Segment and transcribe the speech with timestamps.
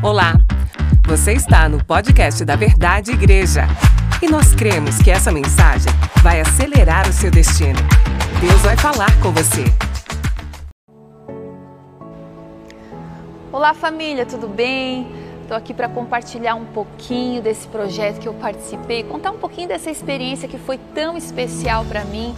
[0.00, 0.34] Olá,
[1.08, 3.66] você está no podcast da Verdade Igreja
[4.22, 5.92] e nós cremos que essa mensagem
[6.22, 7.80] vai acelerar o seu destino.
[8.40, 9.64] Deus vai falar com você.
[13.50, 15.10] Olá família, tudo bem?
[15.42, 19.90] Estou aqui para compartilhar um pouquinho desse projeto que eu participei, contar um pouquinho dessa
[19.90, 22.36] experiência que foi tão especial para mim.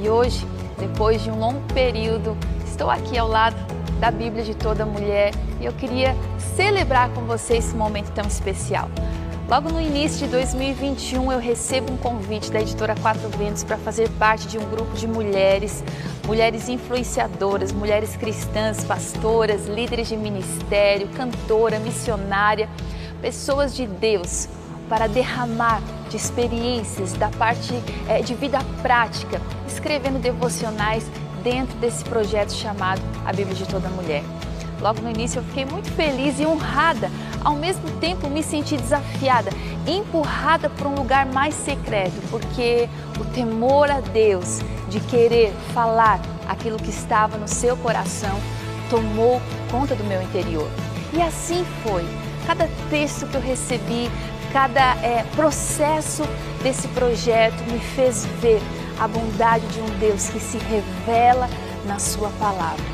[0.00, 0.46] E hoje,
[0.78, 2.34] depois de um longo período,
[2.64, 6.16] estou aqui ao lado da Bíblia de toda mulher e eu queria
[6.56, 8.90] celebrar com você esse momento tão especial.
[9.48, 14.08] Logo no início de 2021, eu recebo um convite da editora Quatro Ventos para fazer
[14.18, 15.84] parte de um grupo de mulheres,
[16.26, 22.68] mulheres influenciadoras, mulheres cristãs, pastoras, líderes de ministério, cantora, missionária,
[23.20, 24.48] pessoas de Deus,
[24.88, 27.72] para derramar de experiências da parte
[28.08, 31.06] é, de vida prática, escrevendo devocionais
[31.42, 34.22] dentro desse projeto chamado A Bíblia de Toda Mulher.
[34.80, 37.10] Logo no início eu fiquei muito feliz e honrada,
[37.44, 39.50] ao mesmo tempo me senti desafiada,
[39.86, 42.88] empurrada para um lugar mais secreto, porque
[43.20, 48.38] o temor a Deus de querer falar aquilo que estava no seu coração
[48.90, 49.40] tomou
[49.70, 50.68] conta do meu interior.
[51.12, 52.04] E assim foi.
[52.46, 54.10] Cada texto que eu recebi,
[54.52, 56.24] cada é, processo
[56.62, 58.60] desse projeto me fez ver
[58.98, 61.48] a bondade de um Deus que se revela
[61.86, 62.84] na Sua palavra.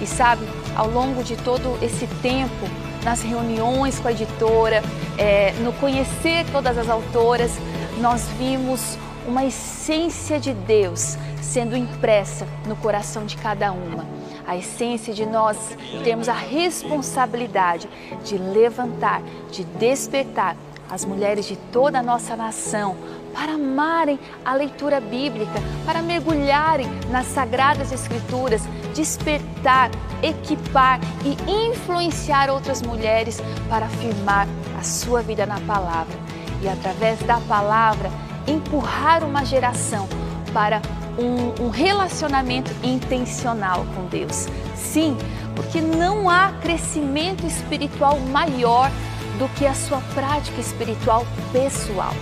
[0.00, 2.66] E sabe, ao longo de todo esse tempo,
[3.04, 4.82] nas reuniões com a editora,
[5.18, 7.52] é, no conhecer todas as autoras,
[8.00, 14.06] nós vimos uma essência de Deus sendo impressa no coração de cada uma.
[14.46, 15.56] A essência de nós
[16.02, 17.88] termos a responsabilidade
[18.24, 20.56] de levantar, de despertar
[20.90, 22.96] as mulheres de toda a nossa nação
[23.32, 28.62] para amarem a leitura bíblica, para mergulharem nas sagradas escrituras,
[28.94, 29.90] despertar,
[30.22, 34.46] equipar e influenciar outras mulheres para afirmar
[34.78, 36.14] a sua vida na palavra
[36.62, 38.10] e através da palavra
[38.46, 40.08] empurrar uma geração
[40.52, 40.80] para
[41.18, 44.48] um, um relacionamento intencional com Deus.
[44.76, 45.16] Sim,
[45.54, 48.90] porque não há crescimento espiritual maior
[49.38, 52.12] do que a sua prática espiritual pessoal.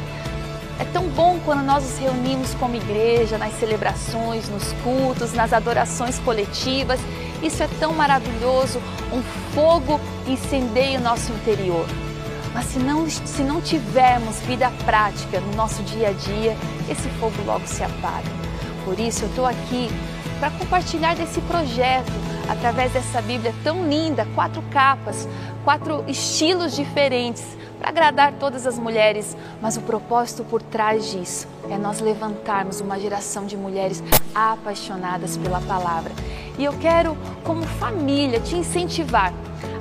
[0.80, 6.18] É tão bom quando nós nos reunimos como igreja, nas celebrações, nos cultos, nas adorações
[6.20, 6.98] coletivas.
[7.42, 8.80] Isso é tão maravilhoso.
[9.12, 9.22] Um
[9.54, 11.86] fogo incendeia o nosso interior.
[12.54, 16.56] Mas se não, se não tivermos vida prática no nosso dia a dia,
[16.88, 18.30] esse fogo logo se apaga.
[18.82, 19.91] Por isso eu estou aqui
[20.41, 22.10] para compartilhar desse projeto
[22.48, 25.28] através dessa Bíblia tão linda, quatro capas,
[25.62, 31.78] quatro estilos diferentes para agradar todas as mulheres, mas o propósito por trás disso é
[31.78, 34.02] nós levantarmos uma geração de mulheres
[34.34, 36.12] apaixonadas pela palavra.
[36.58, 39.32] E eu quero, como família, te incentivar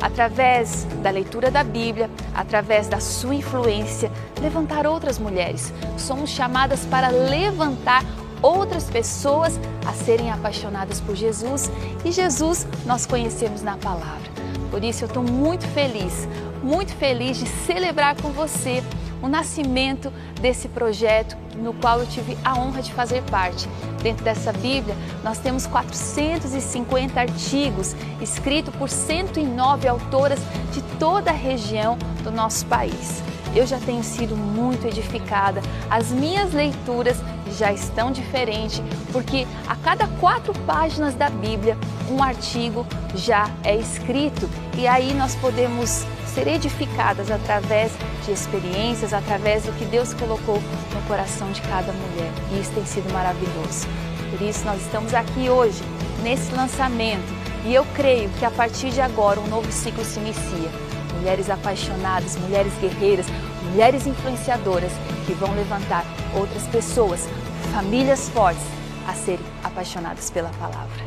[0.01, 4.09] através da leitura da Bíblia, através da sua influência,
[4.41, 5.73] levantar outras mulheres.
[5.97, 8.05] Somos chamadas para levantar
[8.41, 11.69] outras pessoas a serem apaixonadas por Jesus
[12.05, 14.29] e Jesus nós conhecemos na palavra.
[14.71, 16.29] Por isso eu estou muito feliz
[16.63, 18.83] muito feliz de celebrar com você
[19.21, 20.11] o nascimento
[20.41, 23.67] desse projeto no qual eu tive a honra de fazer parte.
[24.01, 30.39] Dentro dessa Bíblia, nós temos 450 artigos escritos por 109 autoras
[30.71, 33.21] de toda a região do nosso país.
[33.55, 37.17] Eu já tenho sido muito edificada, as minhas leituras
[37.57, 41.77] já estão diferentes, porque a cada quatro páginas da Bíblia,
[42.09, 47.91] um artigo já é escrito e aí nós podemos ser edificadas através
[48.25, 50.61] de experiências, através do que Deus colocou
[50.93, 52.31] no coração de cada mulher.
[52.51, 53.87] E isso tem sido maravilhoso.
[54.29, 55.81] Por isso, nós estamos aqui hoje,
[56.21, 57.33] nesse lançamento,
[57.65, 60.88] e eu creio que a partir de agora um novo ciclo se inicia.
[61.19, 63.25] Mulheres apaixonadas, mulheres guerreiras,
[63.71, 64.91] mulheres influenciadoras
[65.25, 67.27] que vão levantar outras pessoas,
[67.73, 68.63] famílias fortes,
[69.07, 71.05] a serem apaixonadas pela palavra.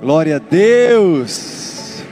[0.00, 2.02] Glória a Deus.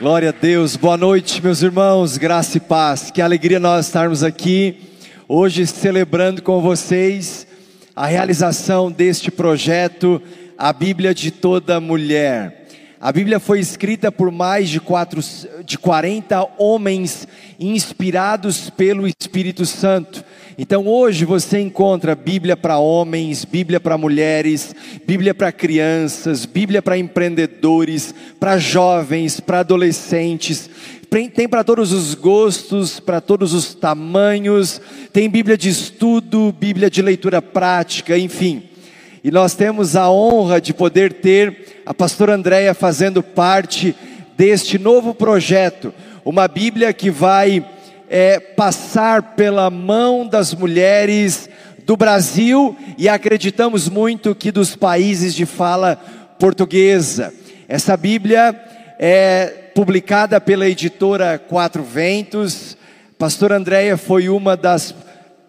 [0.00, 0.76] Glória a Deus.
[0.76, 2.16] Boa noite, meus irmãos.
[2.16, 3.10] Graça e paz.
[3.10, 4.80] Que alegria nós estarmos aqui
[5.28, 7.46] hoje celebrando com vocês
[7.94, 10.22] a realização deste projeto,
[10.56, 12.66] a Bíblia de toda mulher.
[13.00, 15.22] A Bíblia foi escrita por mais de, quatro,
[15.64, 17.26] de 40 homens
[17.58, 20.22] inspirados pelo Espírito Santo.
[20.58, 24.74] Então hoje você encontra Bíblia para homens, Bíblia para mulheres,
[25.06, 30.68] Bíblia para crianças, Bíblia para empreendedores, para jovens, para adolescentes,
[31.10, 34.80] tem para todos os gostos, para todos os tamanhos,
[35.12, 38.62] tem Bíblia de estudo, Bíblia de leitura prática, enfim.
[39.24, 43.94] E nós temos a honra de poder ter a pastora Andréia fazendo parte
[44.36, 45.92] deste novo projeto,
[46.24, 47.66] uma Bíblia que vai
[48.08, 51.50] é, passar pela mão das mulheres
[51.84, 55.96] do Brasil e acreditamos muito que dos países de fala
[56.38, 57.34] portuguesa.
[57.68, 58.54] Essa Bíblia
[58.98, 62.76] é publicada pela editora Quatro Ventos.
[63.16, 64.94] Pastor Andréia foi uma das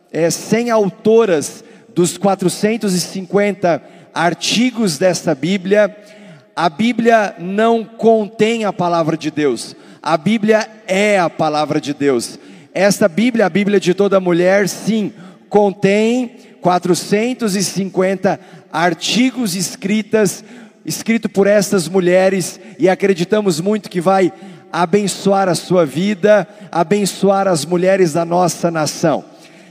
[0.10, 1.62] é, 100 autoras
[1.94, 3.84] dos 450
[4.14, 5.94] artigos desta Bíblia.
[6.56, 12.40] A Bíblia não contém a palavra de Deus, a Bíblia é a palavra de Deus.
[12.74, 15.12] Esta Bíblia, a Bíblia de toda mulher, sim,
[15.50, 18.40] contém 450
[18.72, 20.42] artigos escritas,
[20.86, 24.32] escrito por estas mulheres, e acreditamos muito que vai
[24.72, 29.24] abençoar a sua vida, abençoar as mulheres da nossa nação.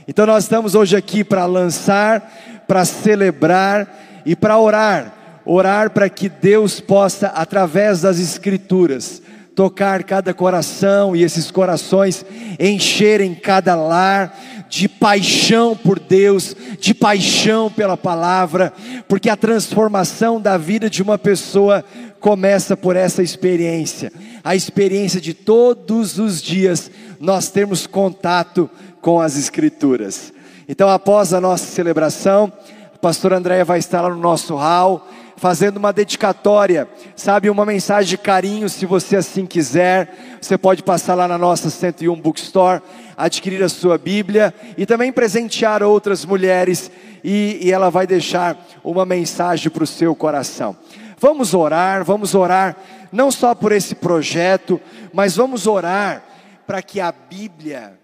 [0.07, 5.13] Então nós estamos hoje aqui para lançar, para celebrar e para orar.
[5.43, 9.21] Orar para que Deus possa, através das Escrituras,
[9.55, 12.25] tocar cada coração e esses corações
[12.59, 14.37] encherem cada lar
[14.71, 18.71] de paixão por Deus, de paixão pela palavra,
[19.05, 21.83] porque a transformação da vida de uma pessoa
[22.21, 26.89] começa por essa experiência, a experiência de todos os dias
[27.19, 28.69] nós termos contato
[29.01, 30.31] com as Escrituras.
[30.69, 32.49] Então, após a nossa celebração,
[32.95, 35.05] a pastora Andréia vai estar lá no nosso hall
[35.41, 40.37] fazendo uma dedicatória, sabe, uma mensagem de carinho, se você assim quiser.
[40.39, 42.79] Você pode passar lá na nossa 101 Bookstore,
[43.17, 46.91] adquirir a sua Bíblia e também presentear outras mulheres,
[47.23, 50.75] e, e ela vai deixar uma mensagem para o seu coração.
[51.17, 52.75] Vamos orar, vamos orar,
[53.11, 54.81] não só por esse projeto,
[55.13, 56.23] mas vamos orar
[56.65, 57.99] para que a Bíblia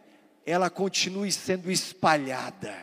[0.45, 2.73] ela continue sendo espalhada.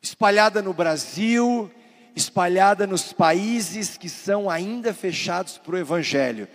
[0.00, 1.70] Espalhada no Brasil,
[2.14, 6.48] espalhada nos países que são ainda fechados para o Evangelho,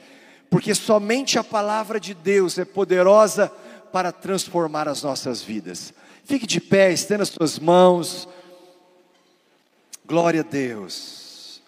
[0.50, 3.52] porque somente a palavra de Deus é poderosa
[3.92, 5.94] para transformar as nossas vidas.
[6.26, 8.28] Fique de pé, estenda as suas mãos.
[10.06, 11.62] Glória a Deus.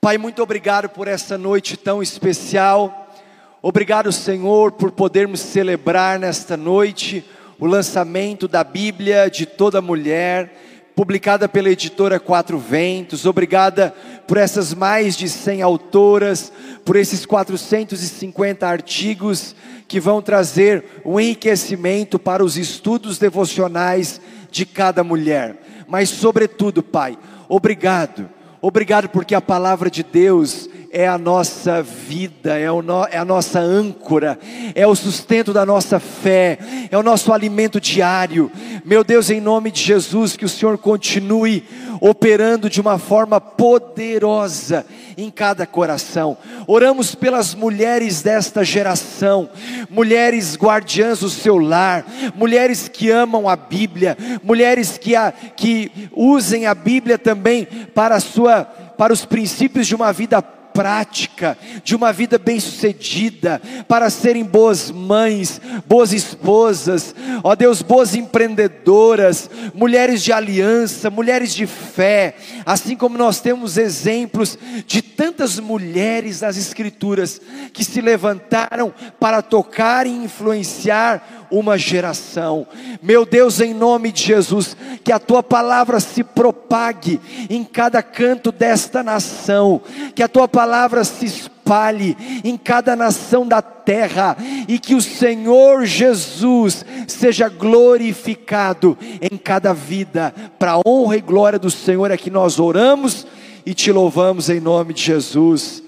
[0.00, 3.14] Pai, muito obrigado por essa noite tão especial.
[3.60, 7.24] Obrigado, Senhor, por podermos celebrar nesta noite
[7.58, 10.62] o lançamento da Bíblia de toda mulher
[10.94, 13.24] publicada pela editora Quatro Ventos.
[13.24, 13.94] Obrigada
[14.26, 16.52] por essas mais de 100 autoras,
[16.84, 19.54] por esses 450 artigos
[19.86, 24.20] que vão trazer um enriquecimento para os estudos devocionais
[24.50, 25.84] de cada mulher.
[25.86, 27.18] Mas, sobretudo, Pai,
[27.48, 28.28] obrigado,
[28.60, 33.58] obrigado porque a palavra de Deus é a nossa vida, é, no, é, a nossa
[33.58, 34.38] âncora,
[34.74, 36.58] é o sustento da nossa fé,
[36.90, 38.52] é o nosso alimento diário.
[38.84, 41.64] Meu Deus, em nome de Jesus, que o Senhor continue
[41.98, 44.84] operando de uma forma poderosa
[45.16, 46.36] em cada coração.
[46.66, 49.48] Oramos pelas mulheres desta geração,
[49.88, 52.04] mulheres guardiãs do seu lar,
[52.36, 57.64] mulheres que amam a Bíblia, mulheres que, a, que usem a Bíblia também
[57.94, 64.44] para, sua, para os princípios de uma vida prática de uma vida bem-sucedida, para serem
[64.44, 72.34] boas mães, boas esposas, ó Deus, boas empreendedoras, mulheres de aliança, mulheres de fé,
[72.64, 77.40] assim como nós temos exemplos de tantas mulheres nas Escrituras
[77.72, 82.66] que se levantaram para tocar e influenciar uma geração.
[83.02, 88.50] Meu Deus, em nome de Jesus, que a tua palavra se propague em cada canto
[88.50, 89.82] desta nação,
[90.14, 95.84] que a tua palavra se espalhe em cada nação da terra e que o Senhor
[95.84, 102.30] Jesus seja glorificado em cada vida, para a honra e glória do Senhor é que
[102.30, 103.26] nós oramos
[103.64, 105.82] e te louvamos em nome de Jesus.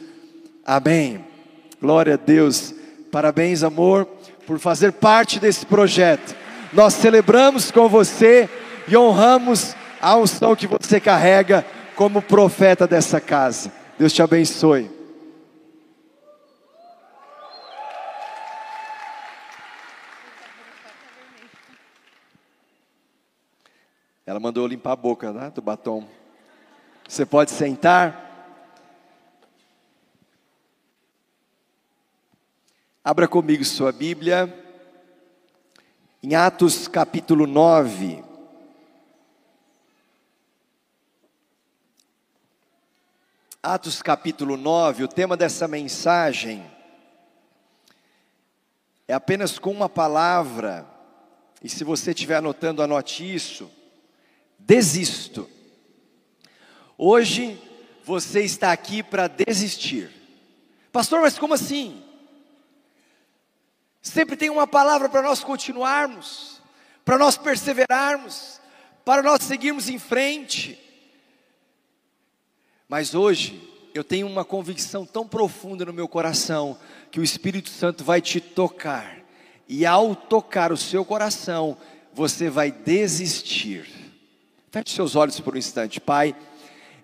[0.64, 1.24] Amém.
[1.80, 2.74] Glória a Deus.
[3.10, 4.13] Parabéns, amor
[4.46, 6.34] por fazer parte desse projeto.
[6.72, 8.48] Nós celebramos com você
[8.88, 11.64] e honramos a unção que você carrega
[11.96, 13.72] como profeta dessa casa.
[13.98, 14.90] Deus te abençoe.
[24.26, 26.08] Ela mandou limpar a boca né, do batom.
[27.06, 28.23] Você pode sentar.
[33.06, 34.50] Abra comigo sua Bíblia,
[36.22, 38.24] em Atos capítulo 9.
[43.62, 46.64] Atos capítulo 9, o tema dessa mensagem
[49.06, 50.86] é apenas com uma palavra,
[51.62, 53.70] e se você estiver anotando, anote isso:
[54.58, 55.46] desisto.
[56.96, 57.60] Hoje
[58.02, 60.10] você está aqui para desistir.
[60.90, 62.03] Pastor, mas como assim?
[64.04, 66.60] Sempre tem uma palavra para nós continuarmos,
[67.06, 68.60] para nós perseverarmos,
[69.02, 70.78] para nós seguirmos em frente.
[72.86, 76.78] Mas hoje eu tenho uma convicção tão profunda no meu coração
[77.10, 79.20] que o Espírito Santo vai te tocar,
[79.66, 81.74] e ao tocar o seu coração,
[82.12, 83.88] você vai desistir.
[84.70, 86.36] Feche seus olhos por um instante, Pai.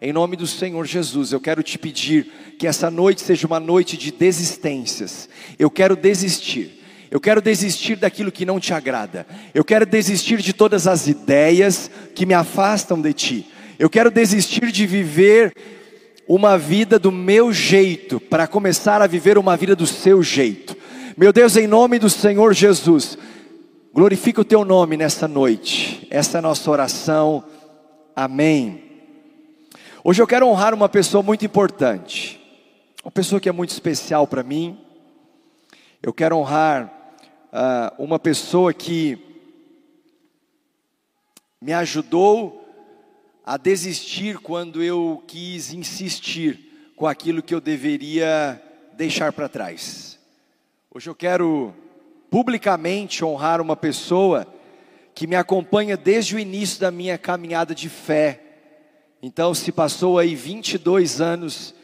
[0.02, 3.96] Em nome do Senhor Jesus, eu quero te pedir que essa noite seja uma noite
[3.96, 5.30] de desistências.
[5.58, 6.79] Eu quero desistir.
[7.10, 9.26] Eu quero desistir daquilo que não te agrada.
[9.52, 13.50] Eu quero desistir de todas as ideias que me afastam de ti.
[13.78, 15.52] Eu quero desistir de viver
[16.28, 20.76] uma vida do meu jeito para começar a viver uma vida do seu jeito.
[21.16, 23.18] Meu Deus, em nome do Senhor Jesus,
[23.92, 26.06] glorifica o teu nome nessa noite.
[26.08, 27.42] Essa é a nossa oração.
[28.14, 28.84] Amém.
[30.04, 32.40] Hoje eu quero honrar uma pessoa muito importante,
[33.02, 34.78] uma pessoa que é muito especial para mim.
[36.00, 36.99] Eu quero honrar
[37.50, 39.18] uh, uma pessoa que
[41.60, 42.56] me ajudou
[43.44, 48.60] a desistir quando eu quis insistir com aquilo que eu deveria
[48.94, 50.18] deixar para trás.
[50.92, 51.74] Hoje eu quero
[52.30, 54.46] publicamente honrar uma pessoa
[55.14, 58.40] que me acompanha desde o início da minha caminhada de fé.
[59.22, 61.74] Então, se passou aí 22 anos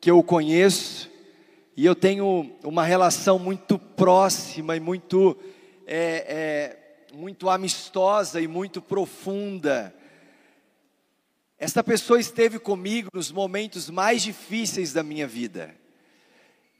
[0.00, 1.10] que eu o conheço,
[1.76, 5.36] e eu tenho uma relação muito próxima e muito,
[5.86, 9.94] é, é, muito amistosa e muito profunda.
[11.58, 15.74] Esta pessoa esteve comigo nos momentos mais difíceis da minha vida.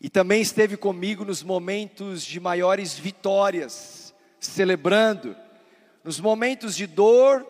[0.00, 5.36] E também esteve comigo nos momentos de maiores vitórias, celebrando.
[6.02, 7.46] Nos momentos de dor,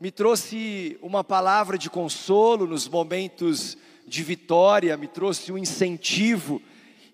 [0.00, 6.60] me trouxe uma palavra de consolo, nos momentos de vitória, me trouxe um incentivo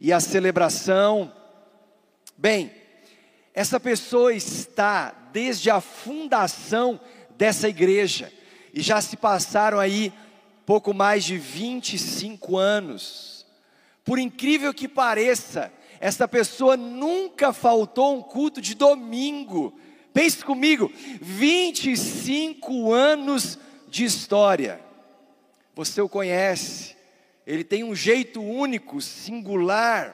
[0.00, 1.32] e a celebração.
[2.36, 2.70] Bem,
[3.54, 7.00] essa pessoa está desde a fundação
[7.36, 8.32] dessa igreja,
[8.72, 10.12] e já se passaram aí
[10.66, 13.46] pouco mais de 25 anos.
[14.04, 19.78] Por incrível que pareça, essa pessoa nunca faltou um culto de domingo.
[20.12, 24.80] Pense comigo, 25 anos de história.
[25.78, 26.96] Você o conhece,
[27.46, 30.12] ele tem um jeito único, singular,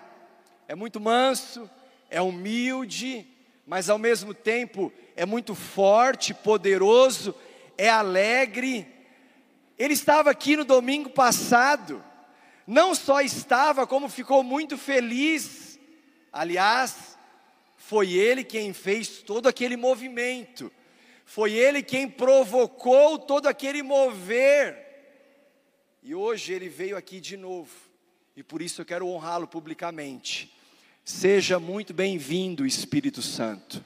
[0.68, 1.70] é muito manso,
[2.10, 3.26] é humilde,
[3.66, 7.34] mas ao mesmo tempo é muito forte, poderoso,
[7.78, 8.86] é alegre.
[9.78, 12.04] Ele estava aqui no domingo passado,
[12.66, 15.80] não só estava, como ficou muito feliz.
[16.30, 17.16] Aliás,
[17.78, 20.70] foi ele quem fez todo aquele movimento,
[21.24, 24.83] foi ele quem provocou todo aquele mover.
[26.06, 27.70] E hoje ele veio aqui de novo,
[28.36, 30.52] e por isso eu quero honrá-lo publicamente.
[31.02, 33.82] Seja muito bem-vindo, Espírito Santo.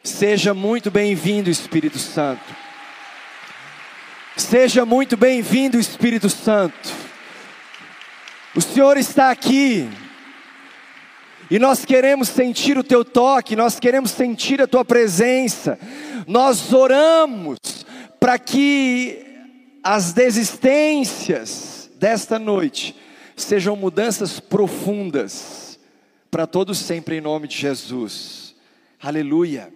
[0.00, 2.54] Seja muito bem-vindo, Espírito Santo.
[4.36, 6.88] Seja muito bem-vindo, Espírito Santo.
[8.54, 9.90] O Senhor está aqui.
[11.50, 15.80] E nós queremos sentir o teu toque, nós queremos sentir a tua presença.
[16.28, 17.58] Nós oramos
[18.20, 19.27] para que
[19.82, 22.94] as desistências desta noite
[23.36, 25.78] sejam mudanças profundas
[26.30, 28.54] para todos sempre em nome de Jesus.
[29.00, 29.72] Aleluia.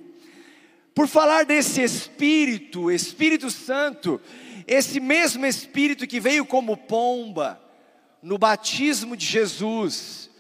[0.95, 4.21] Por falar desse Espírito, Espírito Santo,
[4.67, 7.61] esse mesmo Espírito que veio como pomba
[8.23, 10.31] no batismo de Jesus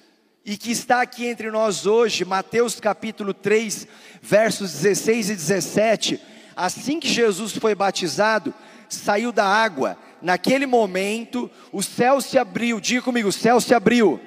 [0.44, 3.86] e que está aqui entre nós hoje, Mateus capítulo 3,
[4.20, 6.20] versos 16 e 17.
[6.54, 8.52] Assim que Jesus foi batizado,
[8.94, 14.20] saiu da água, naquele momento o céu se abriu, diga comigo: o céu se abriu,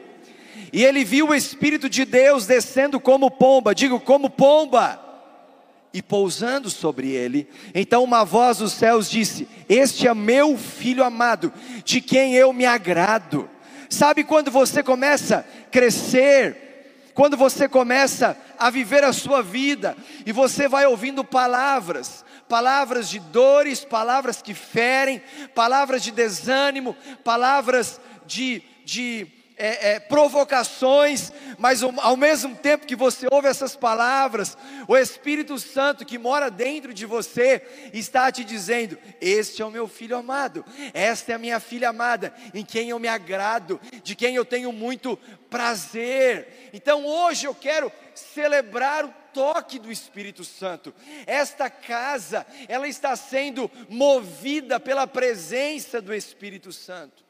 [0.71, 4.99] e ele viu o Espírito de Deus descendo como pomba, digo como pomba,
[5.93, 7.47] e pousando sobre ele.
[7.73, 11.53] Então uma voz dos céus disse: Este é meu filho amado,
[11.85, 13.49] de quem eu me agrado.
[13.89, 16.65] Sabe quando você começa a crescer,
[17.13, 19.95] quando você começa a viver a sua vida
[20.25, 25.21] e você vai ouvindo palavras, palavras de dores, palavras que ferem,
[25.53, 33.27] palavras de desânimo, palavras de, de é, é, provocações, mas ao mesmo tempo que você
[33.31, 37.61] ouve essas palavras, o Espírito Santo que mora dentro de você
[37.93, 42.33] está te dizendo: Este é o meu filho amado, esta é a minha filha amada,
[42.53, 45.17] em quem eu me agrado, de quem eu tenho muito
[45.49, 46.69] prazer.
[46.73, 50.95] Então hoje eu quero celebrar o toque do Espírito Santo.
[51.27, 57.25] Esta casa, ela está sendo movida pela presença do Espírito Santo.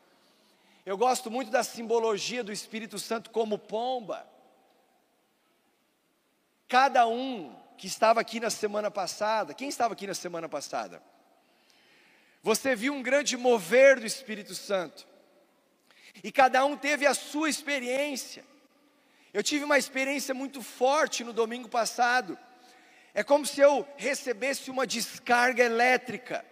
[0.86, 4.24] Eu gosto muito da simbologia do Espírito Santo como pomba.
[6.68, 11.02] Cada um que estava aqui na semana passada, quem estava aqui na semana passada?
[12.44, 15.08] Você viu um grande mover do Espírito Santo.
[16.24, 18.46] E cada um teve a sua experiência.
[19.36, 22.39] Eu tive uma experiência muito forte no domingo passado.
[23.13, 26.46] É como se eu recebesse uma descarga elétrica.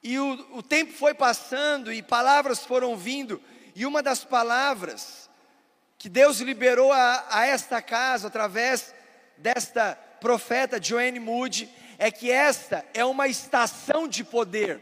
[0.00, 3.42] E o, o tempo foi passando e palavras foram vindo.
[3.74, 5.28] E uma das palavras
[5.98, 8.94] que Deus liberou a, a esta casa através
[9.36, 11.68] desta profeta Joanne Moody
[11.98, 14.80] é que esta é uma estação de poder.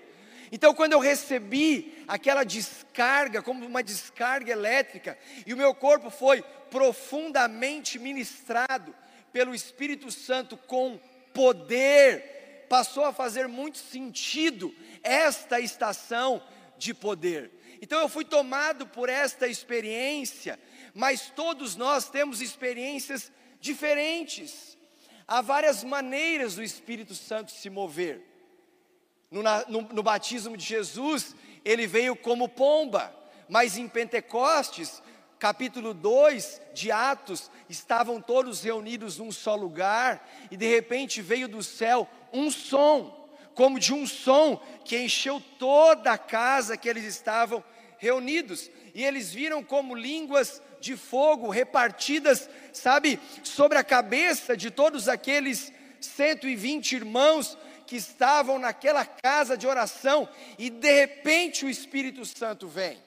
[0.52, 6.42] Então, quando eu recebi aquela descarga, como uma descarga elétrica, e o meu corpo foi
[6.70, 8.94] profundamente ministrado
[9.32, 10.98] pelo Espírito Santo com
[11.34, 16.42] poder, passou a fazer muito sentido esta estação
[16.78, 17.50] de poder.
[17.80, 20.58] Então eu fui tomado por esta experiência,
[20.94, 24.76] mas todos nós temos experiências diferentes.
[25.26, 28.22] Há várias maneiras do Espírito Santo se mover.
[29.30, 31.36] No, no, no batismo de Jesus,
[31.70, 33.14] ele veio como pomba,
[33.46, 35.02] mas em Pentecostes,
[35.38, 41.62] capítulo 2 de Atos, estavam todos reunidos num só lugar, e de repente veio do
[41.62, 47.62] céu um som, como de um som que encheu toda a casa que eles estavam
[47.98, 55.06] reunidos, e eles viram como línguas de fogo repartidas, sabe, sobre a cabeça de todos
[55.06, 55.70] aqueles
[56.00, 60.28] 120 irmãos que estavam naquela casa de oração
[60.58, 62.98] e de repente o Espírito Santo vem.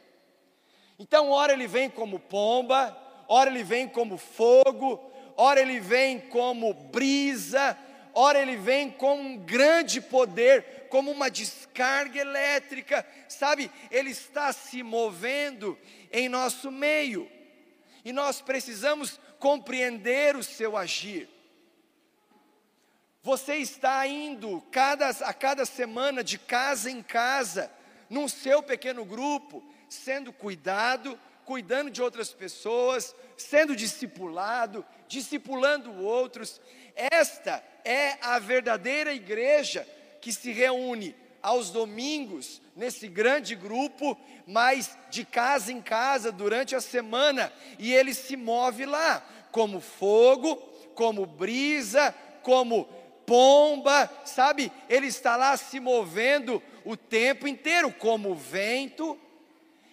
[0.97, 2.97] Então, ora ele vem como pomba,
[3.27, 4.99] ora ele vem como fogo,
[5.37, 7.77] ora ele vem como brisa,
[8.11, 13.69] ora ele vem com um grande poder, como uma descarga elétrica, sabe?
[13.91, 15.77] Ele está se movendo
[16.11, 17.29] em nosso meio.
[18.03, 21.29] E nós precisamos compreender o seu agir.
[23.23, 27.71] Você está indo cada, a cada semana de casa em casa,
[28.09, 36.59] num seu pequeno grupo, sendo cuidado, cuidando de outras pessoas, sendo discipulado, discipulando outros.
[36.95, 39.87] Esta é a verdadeira igreja
[40.19, 46.81] que se reúne aos domingos, nesse grande grupo, mas de casa em casa durante a
[46.81, 50.55] semana, e ele se move lá, como fogo,
[50.95, 52.87] como brisa, como
[53.31, 54.69] pomba, sabe?
[54.89, 59.17] Ele está lá se movendo o tempo inteiro, como vento.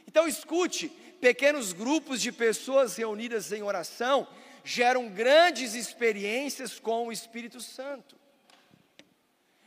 [0.09, 0.89] Então escute:
[1.21, 4.27] pequenos grupos de pessoas reunidas em oração
[4.65, 8.17] geram grandes experiências com o Espírito Santo.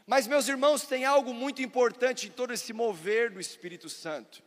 [0.05, 4.43] Mas, meus irmãos, tem algo muito importante em todo esse mover do Espírito Santo.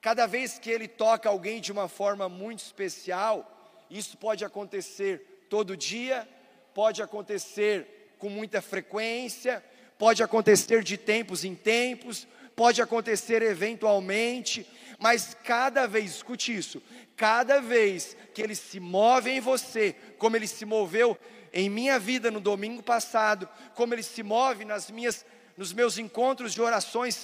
[0.00, 5.76] Cada vez que ele toca alguém de uma forma muito especial, isso pode acontecer todo
[5.76, 6.28] dia,
[6.74, 9.64] pode acontecer com muita frequência,
[9.98, 14.66] pode acontecer de tempos em tempos, pode acontecer eventualmente,
[14.98, 16.82] mas cada vez, escute isso,
[17.16, 21.18] cada vez que ele se move em você, como ele se moveu
[21.52, 25.24] em minha vida no domingo passado, como ele se move nas minhas
[25.56, 27.18] nos meus encontros de orações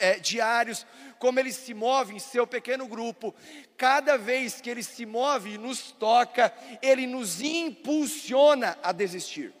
[0.00, 0.84] é, diários,
[1.18, 3.34] como ele se move em seu pequeno grupo,
[3.76, 9.54] cada vez que ele se move e nos toca, ele nos impulsiona a desistir.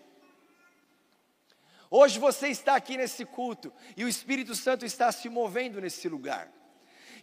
[1.90, 6.50] Hoje você está aqui nesse culto e o Espírito Santo está se movendo nesse lugar.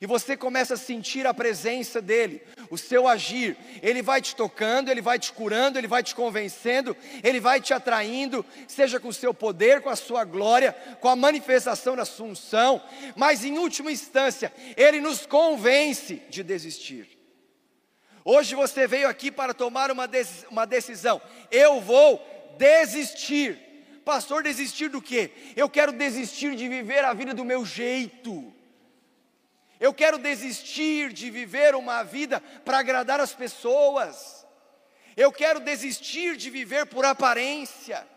[0.01, 3.55] E você começa a sentir a presença dele, o seu agir.
[3.81, 7.73] Ele vai te tocando, ele vai te curando, ele vai te convencendo, ele vai te
[7.73, 12.27] atraindo, seja com o seu poder, com a sua glória, com a manifestação da sua
[12.27, 12.83] unção,
[13.15, 17.17] mas em última instância, ele nos convence de desistir.
[18.25, 21.21] Hoje você veio aqui para tomar uma decisão.
[21.49, 22.21] Eu vou
[22.57, 23.57] desistir
[24.03, 25.31] pastor, desistir do quê?
[25.55, 28.53] Eu quero desistir de viver a vida do meu jeito.
[29.79, 34.45] Eu quero desistir de viver uma vida para agradar as pessoas.
[35.15, 38.07] Eu quero desistir de viver por aparência.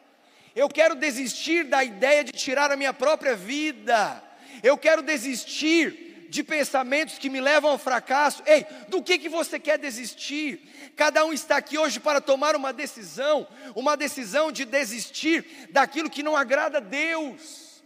[0.55, 4.23] Eu quero desistir da ideia de tirar a minha própria vida.
[4.63, 8.43] Eu quero desistir de pensamentos que me levam ao fracasso.
[8.47, 10.93] Ei, do que, que você quer desistir?
[10.97, 16.23] Cada um está aqui hoje para tomar uma decisão, uma decisão de desistir daquilo que
[16.23, 17.83] não agrada a Deus.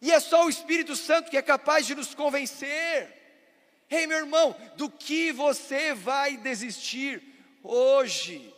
[0.00, 3.16] E é só o Espírito Santo que é capaz de nos convencer.
[3.90, 7.22] Ei, meu irmão, do que você vai desistir
[7.62, 8.54] hoje?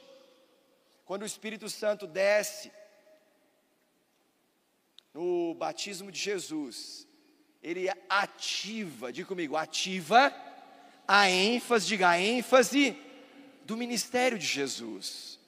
[1.13, 2.73] quando o Espírito Santo desce
[5.13, 7.02] no batismo de Jesus,
[7.63, 10.35] ele ativa, diga comigo, ativa
[11.07, 12.97] a ênfase, diga a ênfase
[13.65, 15.39] do ministério de Jesus.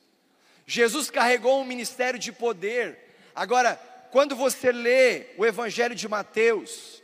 [0.66, 3.16] Jesus carregou um ministério de poder.
[3.34, 3.74] Agora,
[4.12, 7.02] quando você lê o Evangelho de Mateus,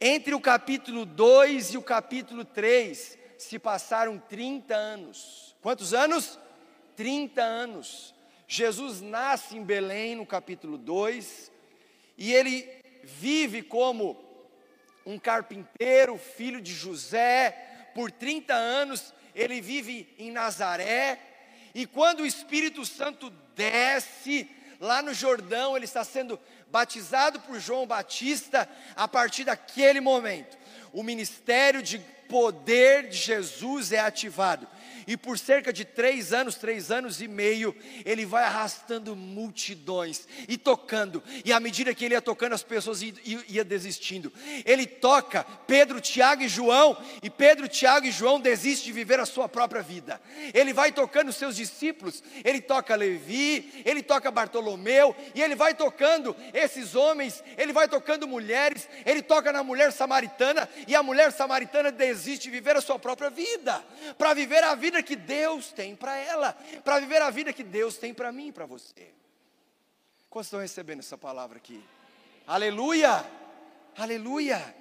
[0.00, 5.54] entre o capítulo 2 e o capítulo 3, se passaram 30 anos.
[5.60, 6.38] Quantos anos?
[6.96, 8.14] 30 anos.
[8.46, 11.52] Jesus nasce em Belém no capítulo 2,
[12.16, 12.66] e ele
[13.04, 14.27] vive como
[15.08, 17.56] um carpinteiro, filho de José,
[17.94, 21.18] por 30 anos, ele vive em Nazaré,
[21.74, 26.38] e quando o Espírito Santo desce lá no Jordão, ele está sendo
[26.70, 30.58] batizado por João Batista, a partir daquele momento,
[30.92, 34.68] o ministério de poder de Jesus é ativado
[35.08, 40.58] e por cerca de três anos, três anos e meio, ele vai arrastando multidões e
[40.58, 44.30] tocando, e à medida que ele ia tocando, as pessoas iam, ia desistindo.
[44.66, 49.24] Ele toca Pedro, Tiago e João, e Pedro, Tiago e João desistem de viver a
[49.24, 50.20] sua própria vida.
[50.52, 56.36] Ele vai tocando seus discípulos, ele toca Levi, ele toca Bartolomeu, e ele vai tocando
[56.52, 61.90] esses homens, ele vai tocando mulheres, ele toca na mulher samaritana, e a mulher samaritana
[61.90, 63.82] desiste de viver a sua própria vida,
[64.18, 66.52] para viver a vida vida que Deus tem para ela,
[66.84, 69.12] para viver a vida que Deus tem para mim e para você.
[70.28, 71.82] Quantos estão recebendo essa palavra aqui?
[72.46, 73.24] Aleluia!
[73.96, 74.74] Aleluia!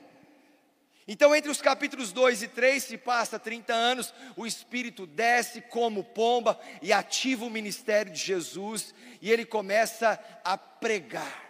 [1.07, 6.03] Então, entre os capítulos 2 e 3 se passa 30 anos, o Espírito desce como
[6.03, 11.46] pomba e ativa o ministério de Jesus, e ele começa a pregar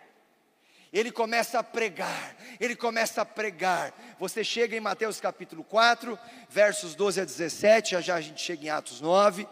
[0.92, 3.94] ele começa a pregar, ele começa a pregar.
[4.20, 6.18] Você chega em Mateus capítulo 4,
[6.50, 9.48] versos 12 a 17, já já a gente chega em Atos 9.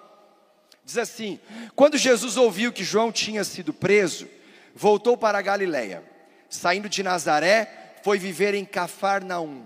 [0.83, 1.39] Diz assim:
[1.75, 4.27] Quando Jesus ouviu que João tinha sido preso,
[4.73, 6.03] voltou para a Galiléia.
[6.49, 9.63] Saindo de Nazaré, foi viver em Cafarnaum,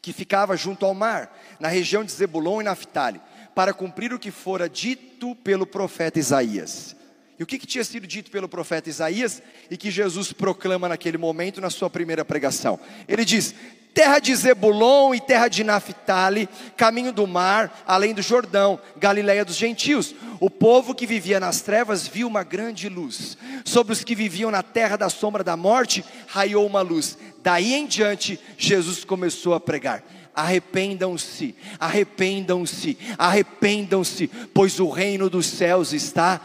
[0.00, 3.20] que ficava junto ao mar, na região de Zebulon e Naphtali,
[3.54, 6.96] para cumprir o que fora dito pelo profeta Isaías.
[7.40, 11.16] E o que, que, tinha sido dito pelo profeta Isaías e que Jesus proclama naquele
[11.16, 12.78] momento na sua primeira pregação?
[13.08, 13.54] Ele diz:
[13.94, 19.56] Terra de Zebulon e terra de Naphtali, caminho do mar, além do Jordão, Galiléia dos
[19.56, 20.14] gentios.
[20.38, 23.38] O povo que vivia nas trevas viu uma grande luz.
[23.64, 27.16] Sobre os que viviam na terra da sombra da morte, raiou uma luz.
[27.42, 35.92] Daí em diante, Jesus começou a pregar arrependam-se, arrependam-se, arrependam-se, pois o reino dos céus
[35.92, 36.40] está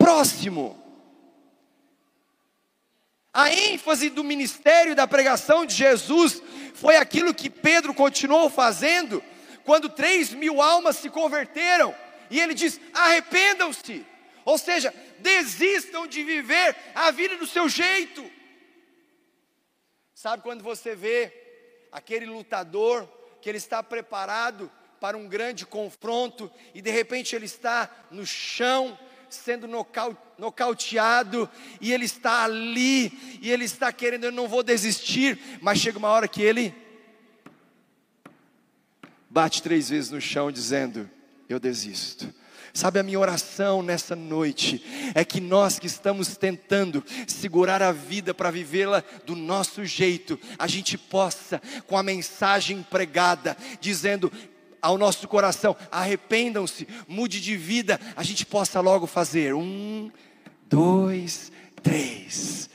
[0.00, 0.82] próximo.
[3.32, 6.42] A ênfase do ministério da pregação de Jesus
[6.74, 9.22] foi aquilo que Pedro continuou fazendo
[9.64, 11.94] quando três mil almas se converteram.
[12.30, 14.04] E ele diz: arrependam-se,
[14.44, 18.28] ou seja, desistam de viver a vida do seu jeito.
[20.14, 21.32] Sabe quando você vê
[21.92, 23.06] aquele lutador
[23.40, 28.98] que ele está preparado para um grande confronto e de repente ele está no chão,
[29.30, 29.66] sendo
[30.38, 31.48] nocauteado,
[31.80, 36.08] e ele está ali, e ele está querendo, eu não vou desistir, mas chega uma
[36.08, 36.74] hora que ele
[39.30, 41.08] bate três vezes no chão, dizendo:
[41.48, 42.32] Eu desisto.
[42.72, 48.32] Sabe, a minha oração nessa noite é que nós que estamos tentando segurar a vida
[48.32, 54.30] para vivê-la do nosso jeito, a gente possa, com a mensagem pregada, dizendo:
[54.80, 60.10] ao nosso coração, arrependam-se, mude de vida, a gente possa logo fazer um,
[60.66, 62.70] dois, três.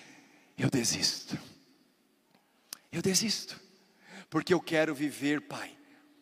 [0.58, 1.38] Eu desisto.
[2.92, 3.60] Eu desisto,
[4.30, 5.72] porque eu quero viver, Pai,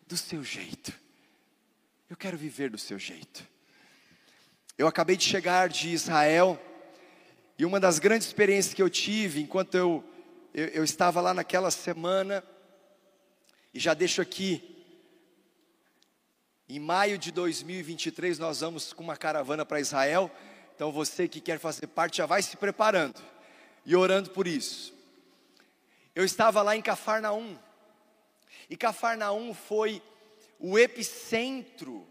[0.08, 0.92] do seu jeito.
[2.10, 3.48] Eu quero viver do seu jeito.
[4.78, 6.60] Eu acabei de chegar de Israel
[7.58, 10.04] e uma das grandes experiências que eu tive enquanto eu,
[10.54, 12.44] eu, eu estava lá naquela semana,
[13.74, 14.73] e já deixo aqui
[16.68, 20.32] em maio de 2023 nós vamos com uma caravana para Israel.
[20.76, 23.22] Então você que quer fazer parte já vai se preparando
[23.86, 24.94] e orando por isso.
[26.16, 27.58] Eu estava lá em Cafarnaum.
[28.70, 30.02] E Cafarnaum foi
[30.60, 32.08] o epicentro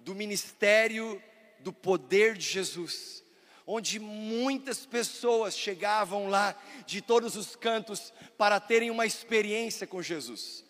[0.00, 1.22] do ministério
[1.60, 3.24] do poder de Jesus,
[3.66, 6.54] onde muitas pessoas chegavam lá
[6.84, 10.64] de todos os cantos para terem uma experiência com Jesus.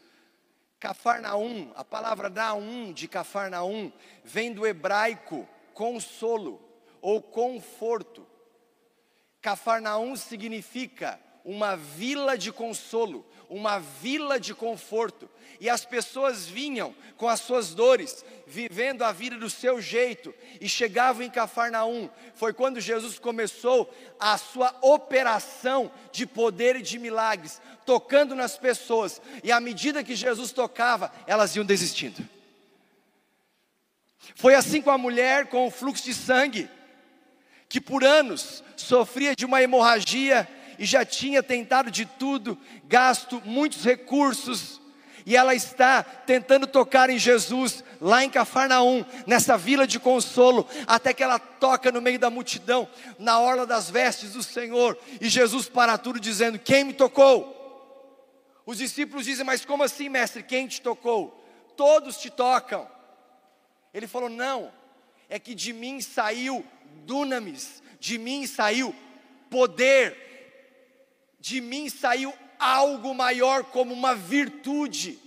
[0.82, 3.92] Cafarnaum, a palavra Naum de Cafarnaum
[4.24, 6.60] vem do hebraico consolo
[7.00, 8.26] ou conforto.
[9.40, 15.28] Cafarnaum significa uma vila de consolo, uma vila de conforto.
[15.60, 20.68] E as pessoas vinham com as suas dores, vivendo a vida do seu jeito, e
[20.68, 22.10] chegavam em Cafarnaum.
[22.34, 29.22] Foi quando Jesus começou a sua operação de poder e de milagres, tocando nas pessoas.
[29.44, 32.26] E à medida que Jesus tocava, elas iam desistindo.
[34.34, 36.68] Foi assim com a mulher com o fluxo de sangue,
[37.68, 40.48] que por anos sofria de uma hemorragia
[40.82, 44.80] e já tinha tentado de tudo, gasto muitos recursos,
[45.24, 51.14] e ela está tentando tocar em Jesus, lá em Cafarnaum, nessa vila de consolo, até
[51.14, 55.68] que ela toca no meio da multidão, na orla das vestes do Senhor, e Jesus
[55.68, 58.60] para tudo dizendo: Quem me tocou?
[58.66, 60.42] Os discípulos dizem: Mas como assim, mestre?
[60.42, 61.46] Quem te tocou?
[61.76, 62.90] Todos te tocam.
[63.94, 64.72] Ele falou: Não,
[65.28, 66.66] é que de mim saiu
[67.06, 68.92] dunamis, de mim saiu
[69.48, 70.31] poder,
[71.42, 75.18] de mim saiu algo maior como uma virtude.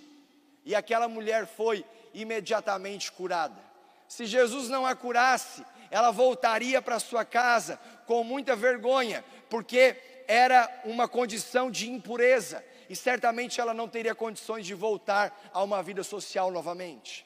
[0.63, 3.61] E aquela mulher foi imediatamente curada.
[4.07, 10.71] Se Jesus não a curasse, ela voltaria para sua casa com muita vergonha, porque era
[10.85, 16.01] uma condição de impureza e certamente ela não teria condições de voltar a uma vida
[16.01, 17.25] social novamente.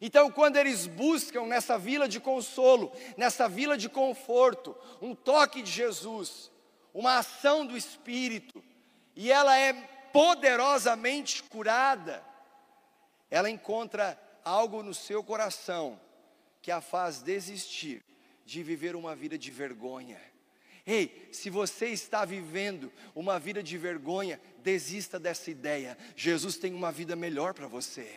[0.00, 5.70] Então, quando eles buscam nessa vila de consolo, nessa vila de conforto, um toque de
[5.70, 6.50] Jesus,
[6.94, 8.62] uma ação do Espírito,
[9.16, 9.72] e ela é
[10.12, 12.24] poderosamente curada,
[13.28, 16.00] ela encontra algo no seu coração
[16.62, 18.02] que a faz desistir
[18.46, 20.20] de viver uma vida de vergonha.
[20.86, 25.96] Ei, se você está vivendo uma vida de vergonha, desista dessa ideia.
[26.14, 28.08] Jesus tem uma vida melhor para você.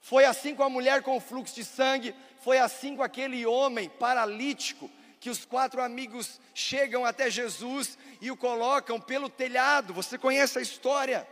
[0.00, 4.90] Foi assim com a mulher com fluxo de sangue, foi assim com aquele homem paralítico
[5.20, 9.94] que os quatro amigos chegam até Jesus e o colocam pelo telhado.
[9.94, 11.26] Você conhece a história?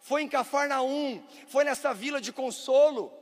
[0.00, 3.12] Foi em Cafarnaum, foi nessa vila de consolo.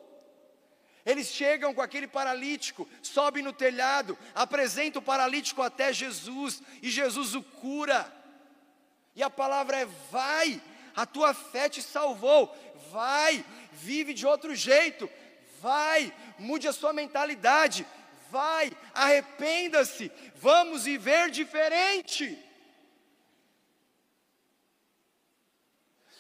[1.05, 7.35] Eles chegam com aquele paralítico, sobem no telhado, apresentam o paralítico até Jesus e Jesus
[7.35, 8.13] o cura.
[9.17, 10.61] E a palavra é: vai,
[10.95, 12.55] a tua fé te salvou,
[12.91, 15.09] vai, vive de outro jeito,
[15.61, 17.87] vai, mude a sua mentalidade,
[18.31, 22.39] vai, arrependa-se, vamos viver diferente.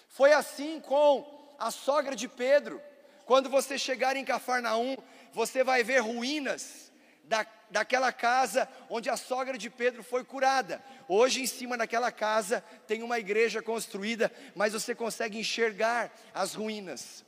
[0.08, 2.82] Foi assim com a sogra de Pedro.
[3.24, 4.96] Quando você chegar em Cafarnaum,
[5.32, 6.90] você vai ver ruínas
[7.24, 10.82] da, daquela casa onde a sogra de Pedro foi curada.
[11.06, 17.24] Hoje, em cima daquela casa, tem uma igreja construída, mas você consegue enxergar as ruínas.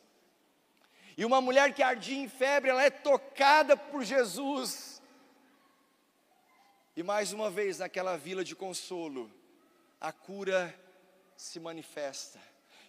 [1.20, 5.02] E uma mulher que ardia em febre, ela é tocada por Jesus.
[6.96, 9.30] E mais uma vez, naquela vila de consolo,
[10.00, 10.74] a cura
[11.36, 12.40] se manifesta.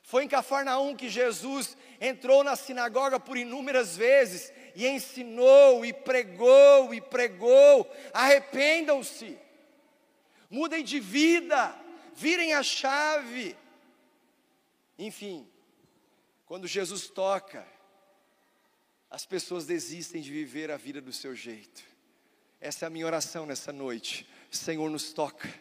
[0.02, 6.94] Foi em Cafarnaum que Jesus entrou na sinagoga por inúmeras vezes e ensinou e pregou
[6.94, 9.38] e pregou: arrependam-se,
[10.50, 11.78] mudem de vida,
[12.15, 13.58] virem a chave.
[14.98, 15.46] Enfim,
[16.46, 17.67] quando Jesus toca,
[19.12, 21.84] as pessoas desistem de viver a vida do seu jeito.
[22.62, 24.26] Essa é a minha oração nessa noite.
[24.50, 25.54] Senhor, nos toca.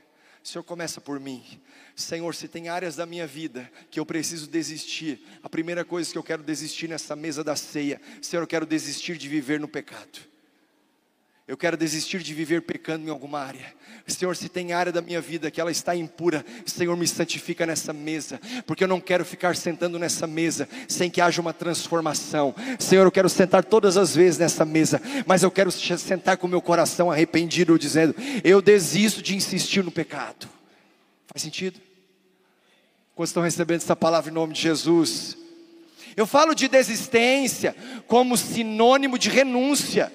[0.42, 1.60] Senhor, começa por mim.
[1.96, 6.16] Senhor, se tem áreas da minha vida que eu preciso desistir, a primeira coisa que
[6.16, 10.29] eu quero desistir nessa mesa da ceia, Senhor, eu quero desistir de viver no pecado.
[11.50, 13.74] Eu quero desistir de viver pecando em alguma área.
[14.06, 17.92] Senhor, se tem área da minha vida que ela está impura, Senhor, me santifica nessa
[17.92, 22.54] mesa, porque eu não quero ficar sentando nessa mesa sem que haja uma transformação.
[22.78, 26.62] Senhor, eu quero sentar todas as vezes nessa mesa, mas eu quero sentar com meu
[26.62, 30.48] coração arrependido, dizendo: Eu desisto de insistir no pecado.
[31.26, 31.80] Faz sentido?
[33.12, 35.36] Quando estão recebendo essa palavra em nome de Jesus?
[36.16, 37.74] Eu falo de desistência
[38.06, 40.12] como sinônimo de renúncia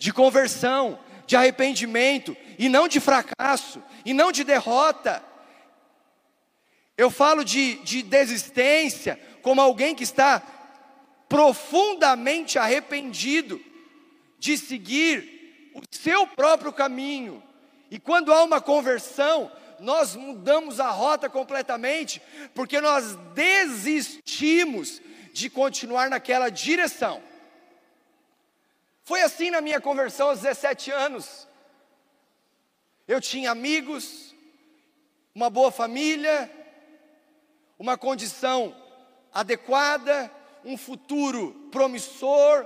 [0.00, 5.22] de conversão, de arrependimento, e não de fracasso, e não de derrota.
[6.96, 10.42] Eu falo de, de desistência como alguém que está
[11.28, 13.60] profundamente arrependido
[14.38, 17.42] de seguir o seu próprio caminho.
[17.90, 22.22] E quando há uma conversão, nós mudamos a rota completamente,
[22.54, 25.02] porque nós desistimos
[25.34, 27.22] de continuar naquela direção.
[29.10, 31.48] Foi assim na minha conversão aos 17 anos.
[33.08, 34.36] Eu tinha amigos,
[35.34, 36.48] uma boa família,
[37.76, 38.72] uma condição
[39.34, 40.30] adequada,
[40.64, 42.64] um futuro promissor.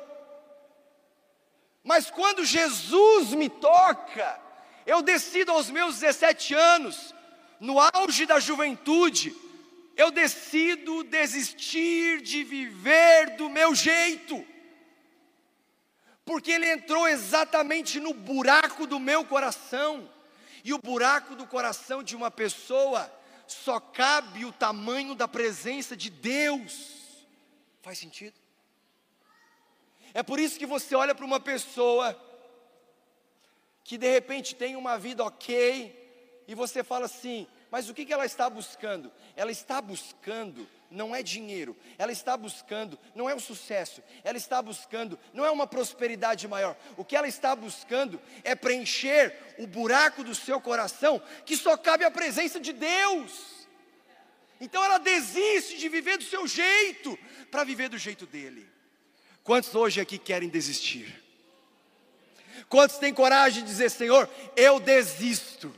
[1.82, 4.38] Mas quando Jesus me toca,
[4.84, 7.14] Eu decido aos meus 17 anos,
[7.58, 9.34] no auge da juventude,
[9.96, 14.46] eu decido desistir de viver do meu jeito,
[16.24, 20.10] porque ele entrou exatamente no buraco do meu coração,
[20.64, 23.12] e o buraco do coração de uma pessoa
[23.46, 27.26] só cabe o tamanho da presença de Deus.
[27.82, 28.34] Faz sentido?
[30.14, 32.18] É por isso que você olha para uma pessoa
[33.82, 38.24] que de repente tem uma vida ok, e você fala assim: mas o que, ela
[38.24, 39.10] está buscando?
[39.34, 44.62] Ela está buscando não é dinheiro, ela está buscando não é o sucesso, ela está
[44.62, 50.24] buscando não é uma prosperidade maior, o que ela está buscando é preencher o buraco
[50.24, 53.54] do seu coração que só cabe a presença de Deus.
[54.60, 57.18] Então ela desiste de viver do seu jeito
[57.50, 58.66] para viver do jeito dele.
[59.42, 61.22] Quantos hoje aqui querem desistir?
[62.68, 65.74] Quantos têm coragem de dizer, Senhor, eu desisto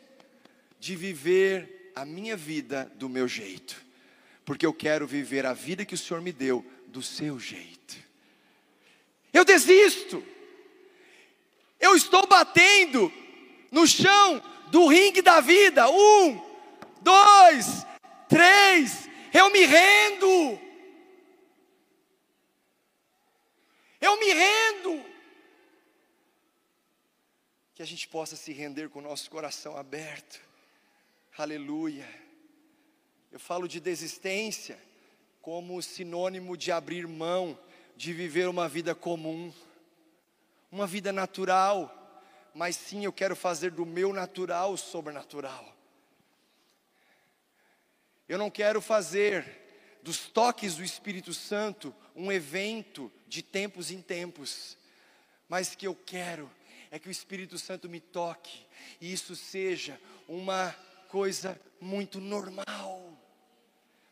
[0.79, 3.86] de viver a minha vida do meu jeito,
[4.47, 7.97] porque eu quero viver a vida que o Senhor me deu do seu jeito.
[9.33, 10.25] Eu desisto,
[11.81, 13.13] eu estou batendo
[13.73, 15.91] no chão do ringue da vida.
[15.91, 16.41] Um,
[17.03, 17.85] dois,
[18.29, 20.61] três, eu me rendo.
[24.01, 25.05] Eu me rendo.
[27.75, 30.41] Que a gente possa se render com o nosso coração aberto.
[31.37, 32.26] Aleluia.
[33.37, 34.79] Eu falo de desistência
[35.43, 37.59] como sinônimo de abrir mão,
[37.95, 39.53] de viver uma vida comum,
[40.73, 45.71] uma vida natural, mas sim eu quero fazer do meu natural o sobrenatural.
[48.27, 54.79] Eu não quero fazer dos toques do Espírito Santo um evento de tempos em tempos,
[55.47, 56.51] mas que eu quero
[56.91, 58.67] é que o Espírito Santo me toque
[58.99, 60.75] e isso seja uma
[61.11, 63.26] coisa muito normal.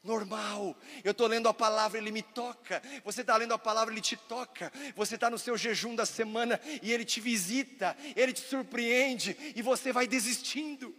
[0.04, 2.82] Normal, eu estou lendo a palavra, ele me toca.
[3.06, 4.70] Você está lendo a palavra, ele te toca.
[4.94, 9.62] Você está no seu jejum da semana e ele te visita, ele te surpreende e
[9.62, 10.94] você vai desistindo.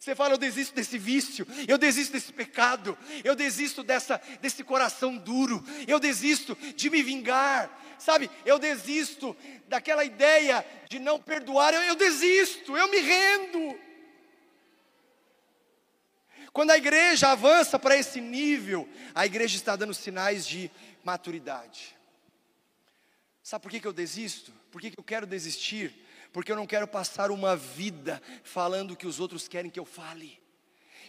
[0.00, 5.16] Você fala, eu desisto desse vício, eu desisto desse pecado, eu desisto dessa, desse coração
[5.16, 8.28] duro, eu desisto de me vingar, sabe?
[8.44, 9.36] Eu desisto
[9.68, 13.87] daquela ideia de não perdoar, eu, eu desisto, eu me rendo.
[16.58, 20.68] Quando a igreja avança para esse nível, a igreja está dando sinais de
[21.04, 21.96] maturidade.
[23.44, 24.50] Sabe por que, que eu desisto?
[24.72, 25.94] Por que, que eu quero desistir?
[26.32, 29.84] Porque eu não quero passar uma vida falando o que os outros querem que eu
[29.84, 30.36] fale.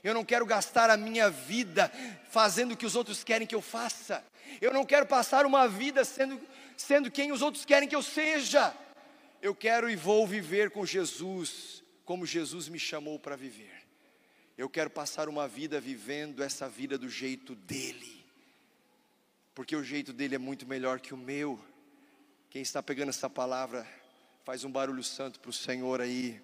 [0.03, 1.91] Eu não quero gastar a minha vida
[2.29, 4.23] fazendo o que os outros querem que eu faça.
[4.62, 6.39] Eu não quero passar uma vida sendo,
[6.77, 8.71] sendo quem os outros querem que eu seja.
[9.41, 13.88] Eu quero e vou viver com Jesus como Jesus me chamou para viver.
[14.60, 18.26] Eu quero passar uma vida vivendo essa vida do jeito dele,
[19.56, 21.58] porque o jeito dele é muito melhor que o meu.
[22.50, 23.88] Quem está pegando essa palavra,
[24.43, 26.41] faz um barulho santo para o Senhor aí,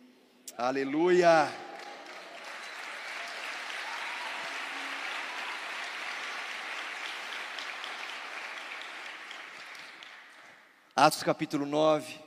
[0.58, 1.54] aleluia.
[10.95, 12.17] Atos capítulo 9.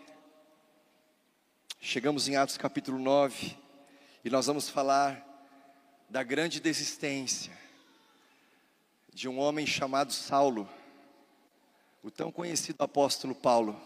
[1.81, 3.57] Chegamos em Atos capítulo 9
[4.23, 5.28] e nós vamos falar
[6.09, 7.53] da grande desistência
[9.13, 10.69] de um homem chamado Saulo,
[12.03, 13.79] o tão conhecido apóstolo Paulo,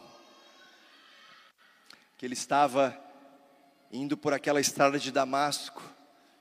[2.17, 2.97] que ele estava
[3.91, 5.83] indo por aquela estrada de Damasco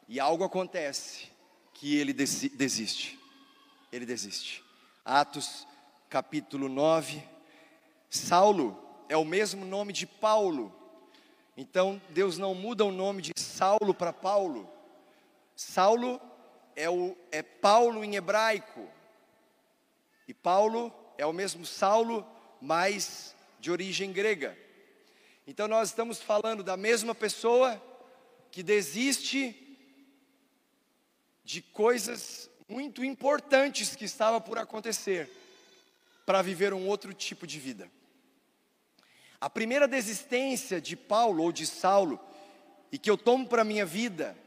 [0.07, 1.29] e algo acontece
[1.73, 3.19] que ele desiste.
[3.91, 4.63] Ele desiste.
[5.03, 5.67] Atos
[6.09, 7.23] capítulo 9.
[8.09, 8.77] Saulo
[9.09, 10.71] é o mesmo nome de Paulo.
[11.57, 14.69] Então Deus não muda o nome de Saulo para Paulo.
[15.55, 16.21] Saulo
[16.75, 18.87] é, o, é Paulo em hebraico.
[20.27, 22.25] E Paulo é o mesmo Saulo,
[22.61, 24.57] mas de origem grega.
[25.45, 27.81] Então nós estamos falando da mesma pessoa
[28.51, 29.55] que desiste
[31.43, 35.29] de coisas muito importantes que estava por acontecer
[36.25, 37.91] para viver um outro tipo de vida.
[39.39, 42.19] A primeira desistência de Paulo ou de Saulo
[42.91, 44.37] e que eu tomo para minha vida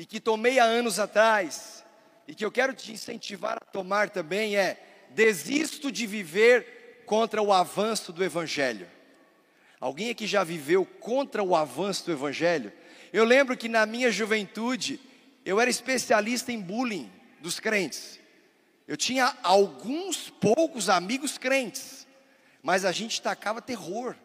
[0.00, 1.84] e que tomei há anos atrás,
[2.26, 7.52] e que eu quero te incentivar a tomar também é: desisto de viver contra o
[7.52, 8.88] avanço do Evangelho.
[9.78, 12.72] Alguém aqui já viveu contra o avanço do Evangelho?
[13.12, 14.98] Eu lembro que na minha juventude,
[15.44, 18.18] eu era especialista em bullying dos crentes.
[18.88, 22.06] Eu tinha alguns poucos amigos crentes,
[22.62, 24.16] mas a gente tacava terror.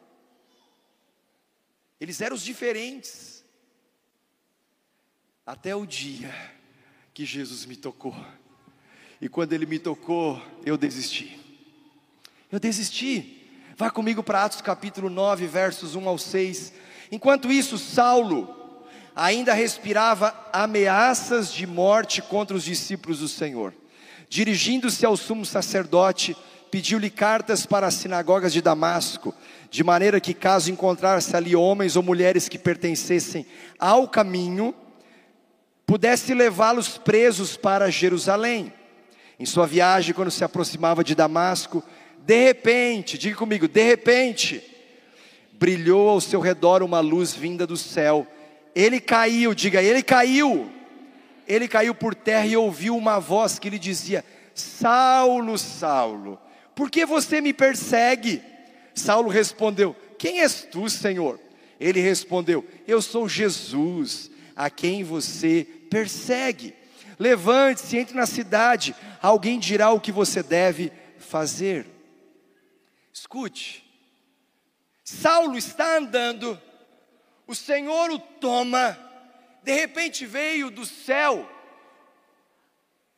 [1.99, 3.34] Eles eram os diferentes.
[5.45, 6.33] Até o dia
[7.13, 8.15] que Jesus me tocou.
[9.21, 11.39] E quando ele me tocou, eu desisti.
[12.51, 13.47] Eu desisti.
[13.77, 16.73] Vá comigo para Atos capítulo 9, versos 1 ao 6.
[17.11, 18.83] Enquanto isso, Saulo
[19.15, 23.71] ainda respirava ameaças de morte contra os discípulos do Senhor.
[24.27, 26.35] Dirigindo-se ao sumo sacerdote,
[26.71, 29.31] pediu-lhe cartas para as sinagogas de Damasco,
[29.69, 33.45] de maneira que, caso encontrasse ali homens ou mulheres que pertencessem
[33.77, 34.73] ao caminho,
[35.85, 38.73] pudesse levá-los presos para Jerusalém.
[39.39, 41.83] Em sua viagem, quando se aproximava de Damasco,
[42.25, 44.63] de repente, diga comigo, de repente,
[45.53, 48.25] brilhou ao seu redor uma luz vinda do céu.
[48.73, 50.71] Ele caiu, diga, ele caiu.
[51.47, 56.39] Ele caiu por terra e ouviu uma voz que lhe dizia: Saulo, Saulo,
[56.73, 58.41] por que você me persegue?
[58.95, 61.39] Saulo respondeu: Quem és tu, Senhor?
[61.79, 66.73] Ele respondeu: Eu sou Jesus, a quem você persegue.
[67.19, 71.85] Levante-se, entre na cidade, alguém dirá o que você deve fazer.
[73.11, 73.83] Escute,
[75.03, 76.59] Saulo está andando,
[77.47, 78.97] o Senhor o toma,
[79.63, 81.49] de repente veio do céu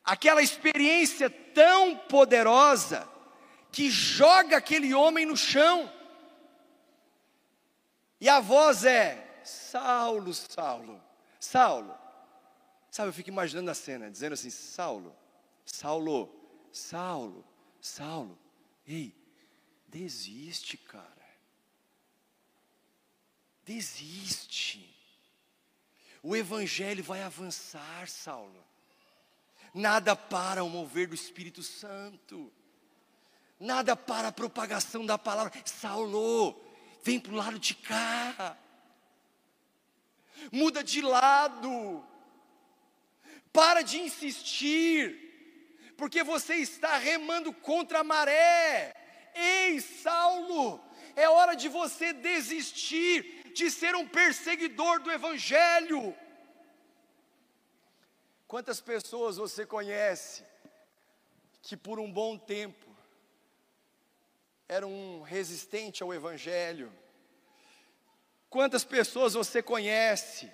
[0.08, 3.06] aquela experiência tão poderosa
[3.70, 5.92] que joga aquele homem no chão.
[8.18, 10.97] E a voz é: Saulo, Saulo,
[11.38, 11.96] Saulo.
[12.90, 15.14] Sabe, eu fico imaginando a cena, dizendo assim: Saulo,
[15.64, 16.34] Saulo,
[16.72, 17.44] Saulo,
[17.80, 18.38] Saulo.
[18.86, 19.14] Ei,
[19.86, 21.28] desiste, cara.
[23.64, 24.94] Desiste.
[26.22, 28.64] O evangelho vai avançar, Saulo.
[29.74, 32.52] Nada para o mover do Espírito Santo.
[33.60, 35.52] Nada para a propagação da palavra.
[35.64, 36.58] Saulo,
[37.02, 38.56] vem para o lado de cá.
[40.50, 42.04] Muda de lado.
[43.52, 48.94] Para de insistir, porque você está remando contra a maré.
[49.34, 50.80] Ei, Saulo,
[51.16, 56.16] é hora de você desistir de ser um perseguidor do Evangelho.
[58.46, 60.44] Quantas pessoas você conhece
[61.60, 62.86] que por um bom tempo
[64.68, 66.92] eram resistentes ao Evangelho?
[68.50, 70.50] Quantas pessoas você conhece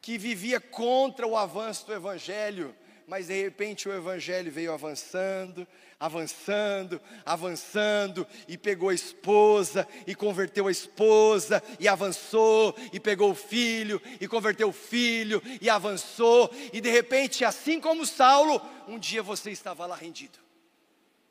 [0.00, 2.74] que vivia contra o avanço do Evangelho,
[3.06, 5.66] mas de repente o Evangelho veio avançando,
[5.98, 13.34] avançando, avançando, e pegou a esposa, e converteu a esposa, e avançou, e pegou o
[13.34, 19.22] filho, e converteu o filho, e avançou, e de repente, assim como Saulo, um dia
[19.22, 20.38] você estava lá rendido,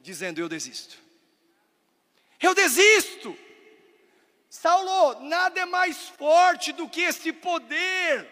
[0.01, 0.97] dizendo: Eu desisto,
[2.41, 3.37] eu desisto.
[4.61, 8.27] Saulo, nada é mais forte do que esse poder.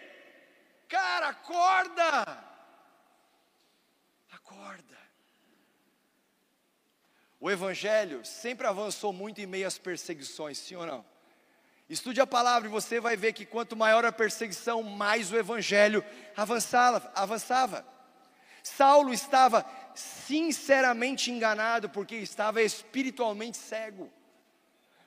[0.89, 2.43] Cara, acorda!
[4.31, 4.97] Acorda.
[7.39, 11.05] O Evangelho sempre avançou muito em meio às perseguições, sim ou não?
[11.87, 16.03] Estude a palavra e você vai ver que quanto maior a perseguição, mais o Evangelho
[16.35, 17.11] avançava.
[17.13, 17.85] avançava.
[18.63, 19.63] Saulo estava
[19.93, 24.11] sinceramente enganado porque estava espiritualmente cego.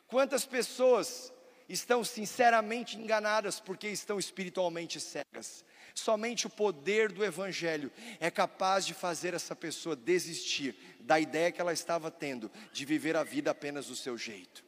[0.09, 1.31] Quantas pessoas
[1.69, 5.65] estão sinceramente enganadas porque estão espiritualmente cegas?
[5.95, 11.61] Somente o poder do Evangelho é capaz de fazer essa pessoa desistir da ideia que
[11.61, 14.65] ela estava tendo de viver a vida apenas do seu jeito.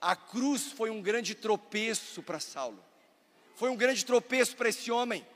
[0.00, 2.82] A cruz foi um grande tropeço para Saulo,
[3.56, 5.26] foi um grande tropeço para esse homem,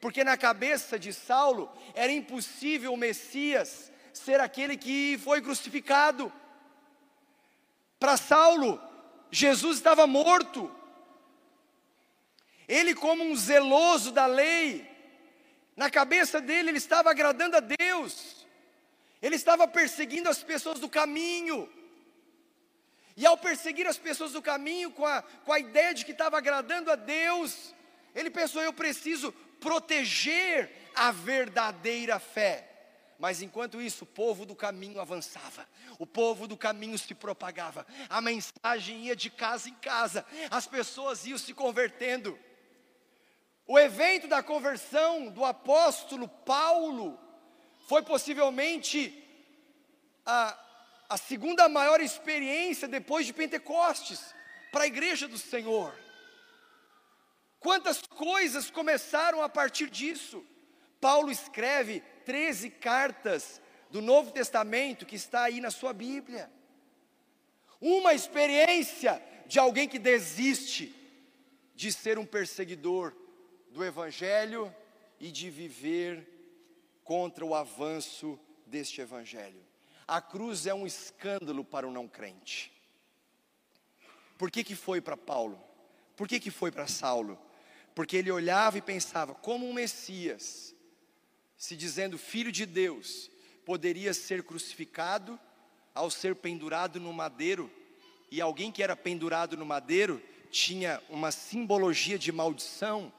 [0.00, 6.32] porque na cabeça de Saulo era impossível o Messias ser aquele que foi crucificado.
[8.00, 8.82] Para Saulo,
[9.30, 10.74] Jesus estava morto,
[12.66, 14.88] ele, como um zeloso da lei,
[15.76, 18.46] na cabeça dele, ele estava agradando a Deus,
[19.20, 21.70] ele estava perseguindo as pessoas do caminho,
[23.16, 26.38] e ao perseguir as pessoas do caminho, com a, com a ideia de que estava
[26.38, 27.74] agradando a Deus,
[28.14, 29.30] ele pensou: eu preciso
[29.60, 32.69] proteger a verdadeira fé.
[33.20, 35.68] Mas enquanto isso, o povo do caminho avançava,
[35.98, 41.26] o povo do caminho se propagava, a mensagem ia de casa em casa, as pessoas
[41.26, 42.38] iam se convertendo.
[43.66, 47.20] O evento da conversão do apóstolo Paulo
[47.86, 49.22] foi possivelmente
[50.24, 50.58] a,
[51.10, 54.34] a segunda maior experiência depois de Pentecostes
[54.72, 55.94] para a igreja do Senhor.
[57.58, 60.42] Quantas coisas começaram a partir disso?
[60.98, 63.60] Paulo escreve 13 cartas
[63.90, 66.50] do Novo Testamento que está aí na sua Bíblia.
[67.80, 70.94] Uma experiência de alguém que desiste
[71.74, 73.14] de ser um perseguidor
[73.70, 74.74] do Evangelho
[75.18, 76.26] e de viver
[77.02, 79.60] contra o avanço deste Evangelho.
[80.06, 82.72] A cruz é um escândalo para o não crente.
[84.36, 85.62] Por que, que foi para Paulo?
[86.16, 87.38] Por que, que foi para Saulo?
[87.94, 90.74] Porque ele olhava e pensava, como um Messias,
[91.60, 93.30] se dizendo filho de Deus,
[93.66, 95.38] poderia ser crucificado
[95.94, 97.70] ao ser pendurado no madeiro,
[98.30, 103.12] e alguém que era pendurado no madeiro tinha uma simbologia de maldição.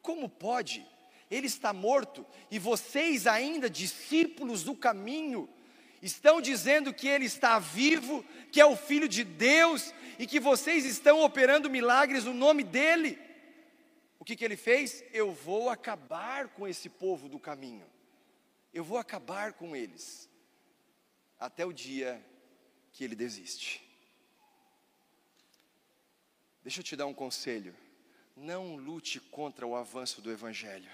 [0.00, 0.86] Como pode?
[1.30, 5.46] Ele está morto e vocês, ainda discípulos do caminho,
[6.00, 10.86] estão dizendo que ele está vivo, que é o Filho de Deus e que vocês
[10.86, 13.18] estão operando milagres no nome dele.
[14.26, 15.04] Que, que ele fez?
[15.12, 17.86] Eu vou acabar com esse povo do caminho,
[18.74, 20.28] eu vou acabar com eles,
[21.38, 22.20] até o dia
[22.90, 23.88] que ele desiste.
[26.60, 27.72] Deixa eu te dar um conselho:
[28.34, 30.90] não lute contra o avanço do Evangelho.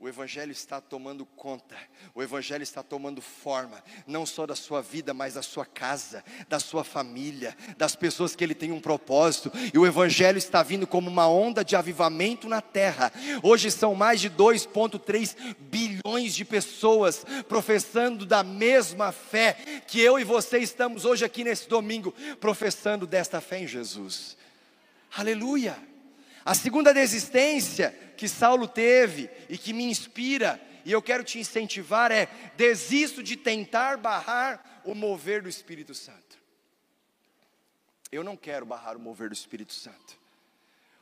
[0.00, 1.76] O Evangelho está tomando conta,
[2.14, 6.60] o Evangelho está tomando forma, não só da sua vida, mas da sua casa, da
[6.60, 11.10] sua família, das pessoas que ele tem um propósito, e o Evangelho está vindo como
[11.10, 13.12] uma onda de avivamento na terra.
[13.42, 20.22] Hoje são mais de 2,3 bilhões de pessoas professando da mesma fé que eu e
[20.22, 24.36] você estamos hoje aqui nesse domingo, professando desta fé em Jesus.
[25.16, 25.87] Aleluia!
[26.48, 32.10] A segunda desistência que Saulo teve e que me inspira, e eu quero te incentivar,
[32.10, 32.26] é:
[32.56, 36.38] desisto de tentar barrar o mover do Espírito Santo.
[38.10, 40.18] Eu não quero barrar o mover do Espírito Santo.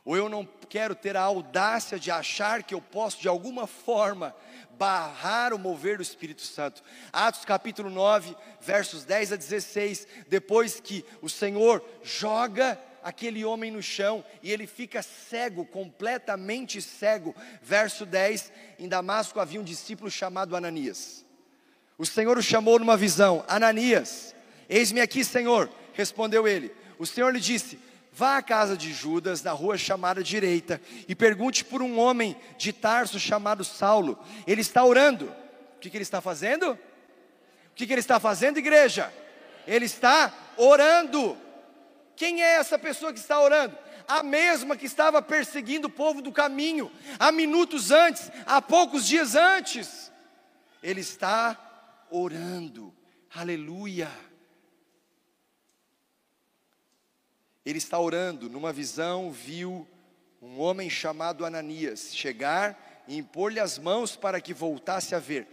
[0.03, 4.35] Ou eu não quero ter a audácia de achar que eu posso, de alguma forma,
[4.71, 6.83] barrar o mover do Espírito Santo.
[7.13, 10.07] Atos capítulo 9, versos 10 a 16.
[10.27, 12.77] Depois que o Senhor joga
[13.07, 17.33] aquele homem no chão e ele fica cego, completamente cego.
[17.61, 21.25] Verso 10: Em Damasco havia um discípulo chamado Ananias.
[21.97, 24.35] O Senhor o chamou numa visão: Ananias,
[24.67, 25.69] eis-me aqui, Senhor.
[25.93, 26.69] Respondeu ele.
[26.99, 27.79] O Senhor lhe disse:
[28.11, 32.73] Vá à casa de Judas, na rua chamada direita, e pergunte por um homem de
[32.73, 34.19] Tarso chamado Saulo.
[34.45, 35.33] Ele está orando.
[35.77, 36.71] O que, que ele está fazendo?
[36.73, 39.13] O que, que ele está fazendo, igreja?
[39.65, 41.46] Ele está orando.
[42.17, 43.77] Quem é essa pessoa que está orando?
[44.07, 49.35] A mesma que estava perseguindo o povo do caminho, há minutos antes, há poucos dias
[49.35, 50.11] antes.
[50.81, 52.91] Ele está orando,
[53.33, 54.11] aleluia.
[57.63, 59.87] Ele está orando, numa visão, viu
[60.41, 65.47] um homem chamado Ananias chegar e impor-lhe as mãos para que voltasse a ver.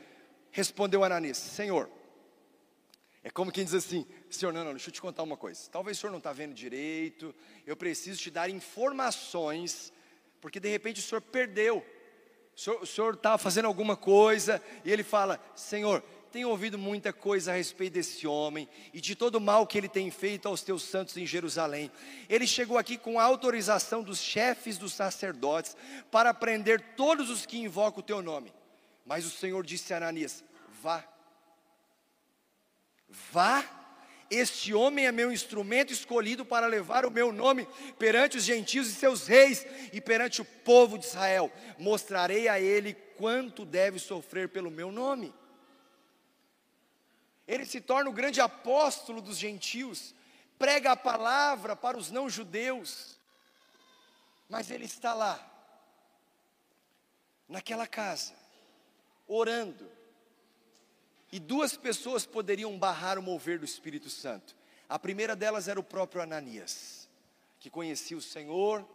[0.50, 1.90] Respondeu Ananias: Senhor,
[3.22, 5.68] é como quem diz assim: Senhor, não, não, deixa eu te contar uma coisa.
[5.70, 7.34] Talvez o senhor não está vendo direito,
[7.66, 9.92] eu preciso te dar informações,
[10.40, 11.84] porque de repente o senhor perdeu.
[12.80, 17.56] O senhor estava fazendo alguma coisa, e ele fala: Senhor, tenho ouvido muita coisa a
[17.56, 21.16] respeito desse homem e de todo o mal que ele tem feito aos teus santos
[21.16, 21.90] em Jerusalém.
[22.28, 25.76] Ele chegou aqui com a autorização dos chefes dos sacerdotes
[26.10, 28.52] para prender todos os que invocam o teu nome.
[29.04, 30.44] Mas o Senhor disse a Ananias:
[30.82, 31.04] Vá
[33.32, 33.64] Vá,
[34.30, 37.68] este homem é meu instrumento escolhido para levar o meu nome
[37.98, 41.52] perante os gentios e seus reis e perante o povo de Israel.
[41.78, 45.34] Mostrarei a ele quanto deve sofrer pelo meu nome.
[47.46, 50.14] Ele se torna o grande apóstolo dos gentios,
[50.58, 53.18] prega a palavra para os não-judeus,
[54.48, 55.38] mas ele está lá,
[57.48, 58.34] naquela casa,
[59.26, 59.90] orando,
[61.34, 64.54] e duas pessoas poderiam barrar o mover do Espírito Santo.
[64.88, 67.08] A primeira delas era o próprio Ananias,
[67.58, 68.88] que conhecia o Senhor,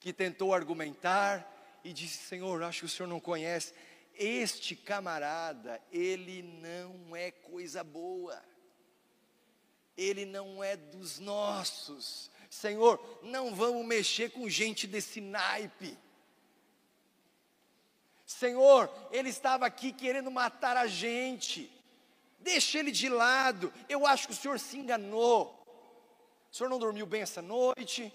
[0.00, 1.46] que tentou argumentar
[1.84, 3.74] e disse: Senhor, acho que o Senhor não conhece.
[4.14, 8.42] Este camarada, ele não é coisa boa,
[9.94, 12.30] ele não é dos nossos.
[12.48, 15.98] Senhor, não vamos mexer com gente desse naipe.
[18.24, 21.81] Senhor, ele estava aqui querendo matar a gente.
[22.42, 23.72] Deixa ele de lado.
[23.88, 25.58] Eu acho que o senhor se enganou.
[26.50, 28.12] O senhor não dormiu bem essa noite.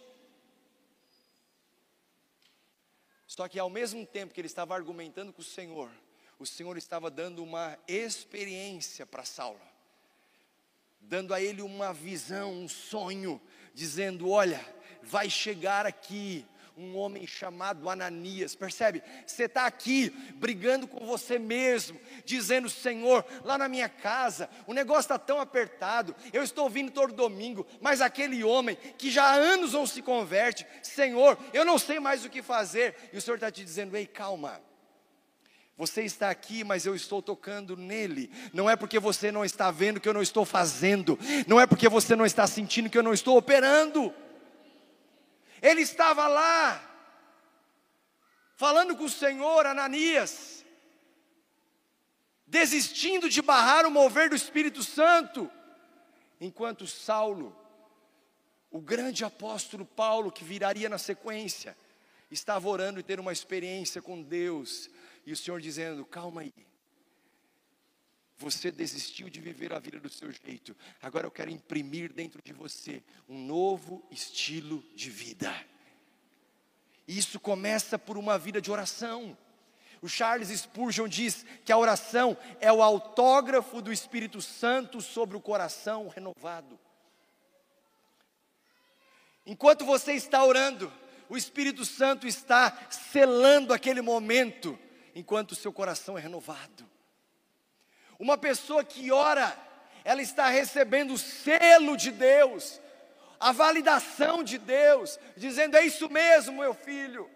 [3.26, 5.92] Só que ao mesmo tempo que ele estava argumentando com o Senhor,
[6.40, 9.60] o Senhor estava dando uma experiência para Saulo,
[11.00, 13.42] dando a ele uma visão, um sonho,
[13.74, 14.64] dizendo: Olha,
[15.04, 16.46] vai chegar aqui
[16.78, 19.02] um homem chamado Ananias, percebe?
[19.26, 25.02] Você está aqui brigando com você mesmo, dizendo: Senhor, lá na minha casa, o negócio
[25.02, 29.74] está tão apertado, eu estou vindo todo domingo, mas aquele homem que já há anos
[29.74, 33.50] não se converte, Senhor, eu não sei mais o que fazer, e o Senhor está
[33.50, 34.62] te dizendo: Ei, calma.
[35.78, 38.32] Você está aqui, mas eu estou tocando nele.
[38.52, 41.20] Não é porque você não está vendo que eu não estou fazendo.
[41.46, 44.12] Não é porque você não está sentindo que eu não estou operando.
[45.62, 46.82] Ele estava lá,
[48.56, 50.66] falando com o Senhor, Ananias,
[52.46, 55.52] desistindo de barrar o mover do Espírito Santo,
[56.40, 57.56] enquanto Saulo,
[58.72, 61.78] o grande apóstolo Paulo, que viraria na sequência,
[62.30, 64.90] estava orando e tendo uma experiência com Deus,
[65.26, 66.54] e o Senhor dizendo: calma aí,
[68.38, 70.76] você desistiu de viver a vida do seu jeito.
[71.02, 75.54] Agora eu quero imprimir dentro de você um novo estilo de vida.
[77.08, 79.36] Isso começa por uma vida de oração.
[80.02, 85.42] O Charles Spurgeon diz que a oração é o autógrafo do Espírito Santo sobre o
[85.42, 86.80] coração renovado.
[89.46, 90.94] Enquanto você está orando,
[91.28, 94.78] o Espírito Santo está selando aquele momento,
[95.16, 96.87] enquanto o seu coração é renovado.
[98.20, 99.56] Uma pessoa que ora,
[100.04, 102.82] ela está recebendo o selo de Deus,
[103.40, 107.30] a validação de Deus, dizendo: é isso mesmo, meu filho.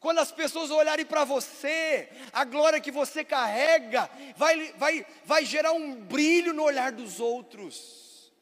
[0.00, 5.72] Quando as pessoas olharem para você, a glória que você carrega vai, vai, vai gerar
[5.72, 8.32] um brilho no olhar dos outros,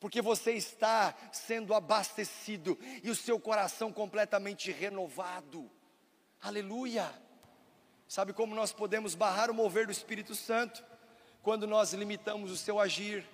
[0.00, 5.70] porque você está sendo abastecido e o seu coração completamente renovado.
[6.40, 7.23] Aleluia.
[8.08, 10.84] Sabe como nós podemos barrar o mover do Espírito Santo?
[11.42, 13.26] Quando nós limitamos o seu agir.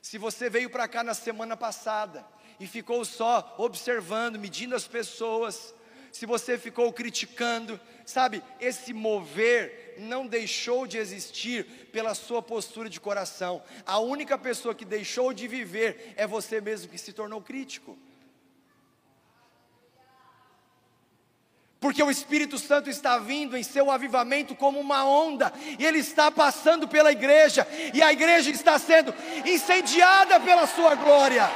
[0.00, 2.26] Se você veio para cá na semana passada
[2.58, 5.74] e ficou só observando, medindo as pessoas,
[6.10, 13.00] se você ficou criticando, sabe, esse mover não deixou de existir pela sua postura de
[13.00, 13.62] coração.
[13.86, 17.96] A única pessoa que deixou de viver é você mesmo que se tornou crítico.
[21.82, 26.30] Porque o Espírito Santo está vindo em seu avivamento como uma onda, e ele está
[26.30, 29.12] passando pela igreja, e a igreja está sendo
[29.44, 31.50] incendiada pela sua glória.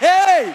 [0.00, 0.52] Ei,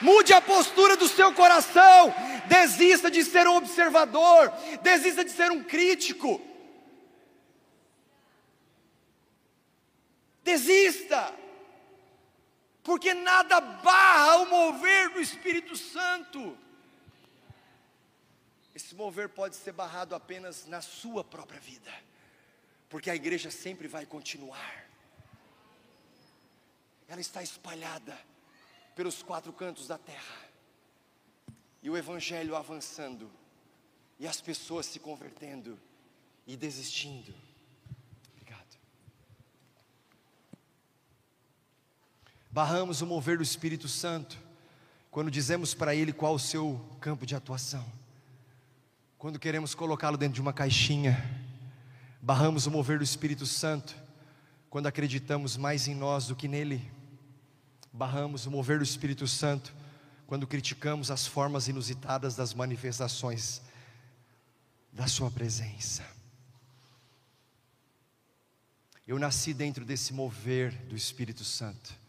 [0.00, 2.14] mude a postura do seu coração,
[2.46, 6.40] desista de ser um observador, desista de ser um crítico.
[10.44, 11.41] Desista
[12.82, 16.58] porque nada barra o mover do Espírito Santo.
[18.74, 21.92] Esse mover pode ser barrado apenas na sua própria vida,
[22.88, 24.88] porque a igreja sempre vai continuar.
[27.06, 28.18] Ela está espalhada
[28.96, 30.48] pelos quatro cantos da terra,
[31.82, 33.30] e o Evangelho avançando,
[34.18, 35.78] e as pessoas se convertendo
[36.46, 37.51] e desistindo.
[42.52, 44.38] Barramos o mover do Espírito Santo
[45.10, 47.84] quando dizemos para Ele qual o seu campo de atuação,
[49.18, 51.22] quando queremos colocá-lo dentro de uma caixinha,
[52.20, 53.96] barramos o mover do Espírito Santo
[54.68, 56.90] quando acreditamos mais em nós do que nele,
[57.90, 59.74] barramos o mover do Espírito Santo
[60.26, 63.62] quando criticamos as formas inusitadas das manifestações
[64.92, 66.04] da Sua presença.
[69.06, 72.01] Eu nasci dentro desse mover do Espírito Santo.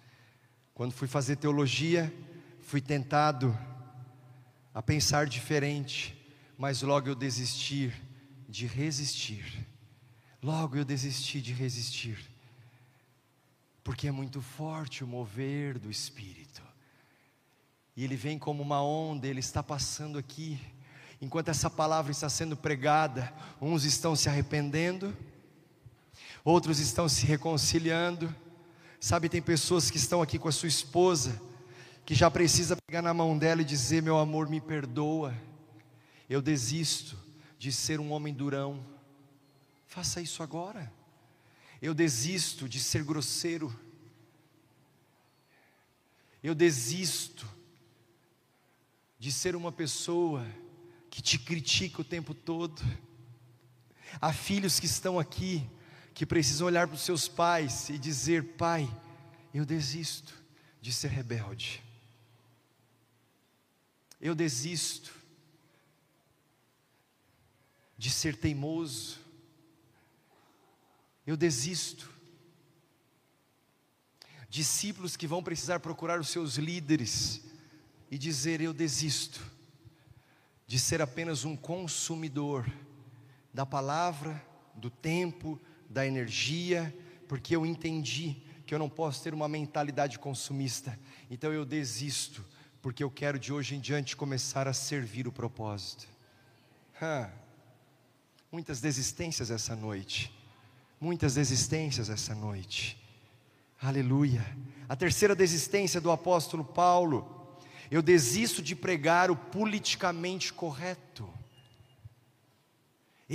[0.73, 2.11] Quando fui fazer teologia,
[2.61, 3.55] fui tentado
[4.73, 6.19] a pensar diferente,
[6.57, 7.93] mas logo eu desisti
[8.49, 9.67] de resistir.
[10.41, 12.17] Logo eu desisti de resistir.
[13.83, 16.63] Porque é muito forte o mover do Espírito.
[17.95, 20.59] E ele vem como uma onda, ele está passando aqui.
[21.21, 25.15] Enquanto essa palavra está sendo pregada, uns estão se arrependendo,
[26.43, 28.33] outros estão se reconciliando,
[29.05, 31.41] Sabe, tem pessoas que estão aqui com a sua esposa,
[32.05, 35.35] que já precisa pegar na mão dela e dizer: Meu amor, me perdoa,
[36.29, 37.17] eu desisto
[37.59, 38.81] de ser um homem durão.
[39.87, 40.89] Faça isso agora.
[41.81, 43.77] Eu desisto de ser grosseiro.
[46.41, 47.45] Eu desisto
[49.19, 50.47] de ser uma pessoa
[51.09, 52.81] que te critica o tempo todo.
[54.21, 55.69] Há filhos que estão aqui
[56.13, 58.89] que precisam olhar para os seus pais e dizer: Pai,
[59.53, 60.33] eu desisto
[60.81, 61.83] de ser rebelde.
[64.21, 65.13] Eu desisto
[67.97, 69.19] de ser teimoso.
[71.25, 72.11] Eu desisto
[74.49, 77.41] discípulos que vão precisar procurar os seus líderes
[78.11, 79.41] e dizer: Eu desisto
[80.67, 82.71] de ser apenas um consumidor
[83.53, 84.45] da palavra,
[84.75, 85.59] do tempo,
[85.93, 86.93] da energia,
[87.27, 92.43] porque eu entendi que eu não posso ter uma mentalidade consumista, então eu desisto,
[92.81, 96.07] porque eu quero de hoje em diante começar a servir o propósito.
[98.51, 100.33] Muitas desistências essa noite,
[100.99, 102.97] muitas desistências essa noite.
[103.81, 104.45] Aleluia.
[104.87, 107.57] A terceira desistência do apóstolo Paulo,
[107.91, 111.29] eu desisto de pregar o politicamente correto.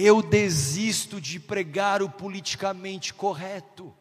[0.01, 3.93] Eu desisto de pregar o politicamente correto.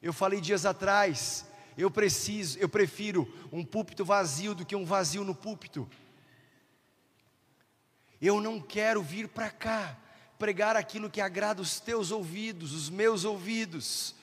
[0.00, 1.44] Eu falei dias atrás,
[1.76, 5.90] eu preciso, eu prefiro um púlpito vazio do que um vazio no púlpito.
[8.22, 9.98] Eu não quero vir para cá
[10.38, 14.14] pregar aquilo que agrada os teus ouvidos, os meus ouvidos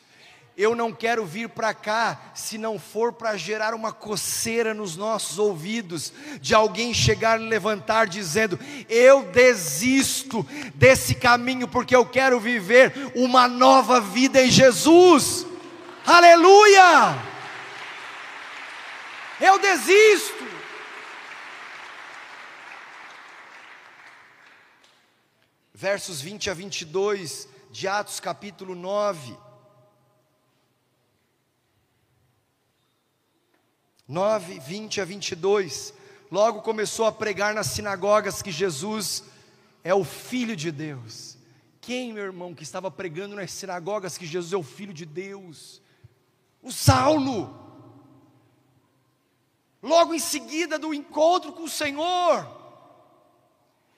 [0.58, 5.38] eu não quero vir para cá se não for para gerar uma coceira nos nossos
[5.38, 10.44] ouvidos, de alguém chegar e levantar dizendo: Eu desisto
[10.74, 15.46] desse caminho porque eu quero viver uma nova vida em Jesus.
[16.06, 17.16] Aleluia!
[19.42, 20.46] Eu desisto.
[25.74, 29.45] Versos 20 a 22 de Atos capítulo 9.
[34.08, 35.94] 9, 20 a 22.
[36.32, 39.24] Logo começou a pregar nas sinagogas que Jesus
[39.84, 41.38] é o Filho de Deus.
[41.82, 45.82] Quem, meu irmão, que estava pregando nas sinagogas que Jesus é o Filho de Deus?
[46.62, 47.64] O Saulo.
[49.82, 52.48] Logo em seguida do encontro com o Senhor,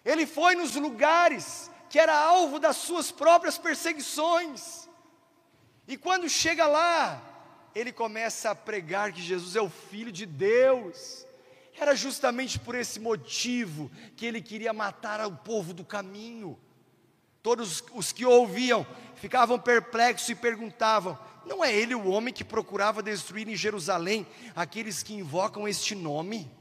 [0.03, 4.87] ele foi nos lugares que era alvo das suas próprias perseguições.
[5.87, 7.21] E quando chega lá,
[7.77, 11.27] ele começa a pregar que Jesus é o Filho de Deus.
[11.79, 16.57] Era justamente por esse motivo que ele queria matar o povo do caminho.
[17.43, 23.03] Todos os que ouviam ficavam perplexos e perguntavam: Não é ele o homem que procurava
[23.03, 24.25] destruir em Jerusalém
[24.55, 26.51] aqueles que invocam este nome?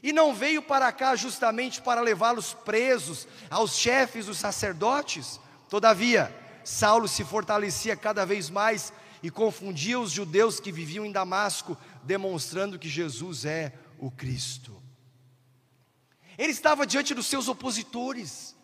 [0.00, 5.40] E não veio para cá justamente para levá-los presos aos chefes dos sacerdotes?
[5.68, 6.32] Todavia,
[6.62, 8.92] Saulo se fortalecia cada vez mais
[9.22, 14.80] e confundia os judeus que viviam em Damasco, demonstrando que Jesus é o Cristo.
[16.36, 18.54] Ele estava diante dos seus opositores,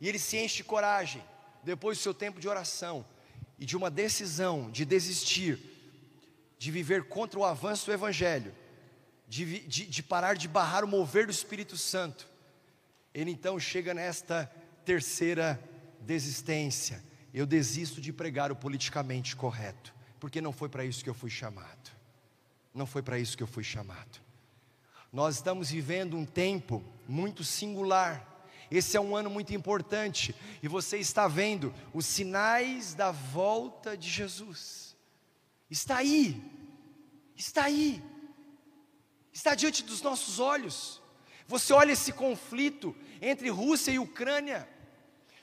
[0.00, 1.22] e ele se enche de coragem,
[1.62, 3.04] depois do seu tempo de oração
[3.58, 5.58] e de uma decisão de desistir,
[6.58, 8.54] de viver contra o avanço do Evangelho,
[9.26, 12.28] de, de, de parar de barrar o mover do Espírito Santo.
[13.14, 14.44] Ele então chega nesta
[14.84, 15.58] terceira
[16.00, 17.02] desistência
[17.36, 21.28] eu desisto de pregar o politicamente correto, porque não foi para isso que eu fui
[21.28, 21.90] chamado.
[22.72, 24.18] Não foi para isso que eu fui chamado.
[25.12, 28.26] Nós estamos vivendo um tempo muito singular.
[28.70, 34.08] Esse é um ano muito importante e você está vendo os sinais da volta de
[34.08, 34.96] Jesus.
[35.70, 36.42] Está aí.
[37.36, 38.02] Está aí.
[39.30, 41.02] Está diante dos nossos olhos.
[41.46, 44.66] Você olha esse conflito entre Rússia e Ucrânia.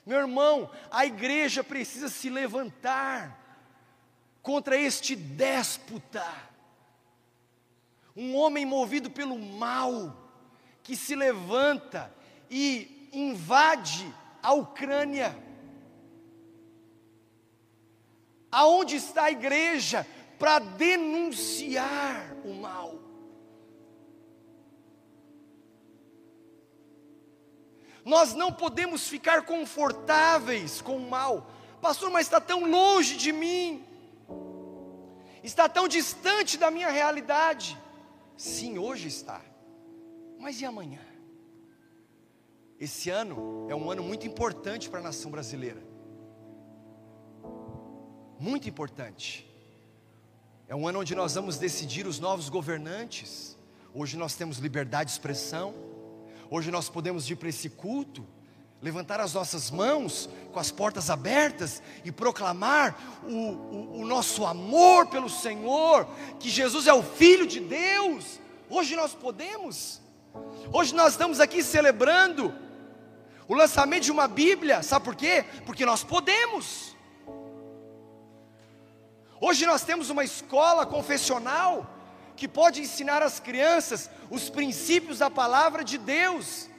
[0.06, 3.40] Meu irmão, a igreja precisa se levantar
[4.42, 6.26] contra este déspota,
[8.16, 10.16] um homem movido pelo mal,
[10.84, 12.14] que se levanta
[12.50, 15.36] e invade a Ucrânia.
[18.52, 20.06] Aonde está a igreja
[20.38, 23.03] para denunciar o mal?
[28.06, 31.50] Nós não podemos ficar confortáveis com o mal.
[31.82, 33.84] Pastor, mas está tão longe de mim.
[35.44, 37.78] Está tão distante da minha realidade.
[38.38, 39.42] Sim, hoje está.
[40.40, 41.02] Mas e amanhã?
[42.80, 45.82] Esse ano é um ano muito importante para a nação brasileira.
[48.40, 49.50] Muito importante.
[50.68, 53.58] É um ano onde nós vamos decidir os novos governantes.
[53.94, 55.93] Hoje nós temos liberdade de expressão.
[56.50, 58.26] Hoje nós podemos ir para esse culto,
[58.82, 65.08] levantar as nossas mãos com as portas abertas e proclamar o, o, o nosso amor
[65.08, 66.08] pelo Senhor,
[66.40, 68.40] que Jesus é o Filho de Deus.
[68.70, 70.02] Hoje nós podemos,
[70.72, 72.54] hoje nós estamos aqui celebrando
[73.48, 75.46] o lançamento de uma Bíblia, sabe por quê?
[75.66, 76.96] Porque nós podemos.
[79.40, 81.90] Hoje nós temos uma escola confessional
[82.36, 86.70] que pode ensinar às crianças os princípios da palavra de Deus,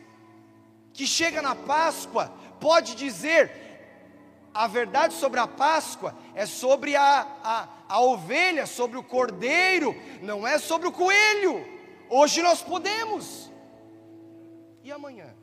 [0.93, 3.51] que chega na Páscoa, pode dizer:
[4.53, 10.47] A verdade sobre a Páscoa é sobre a, a, a ovelha, sobre o cordeiro, não
[10.47, 11.65] é sobre o coelho.
[12.09, 13.51] Hoje nós podemos.
[14.83, 15.35] E amanhã?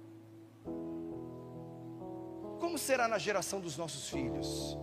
[2.59, 4.77] Como será na geração dos nossos filhos?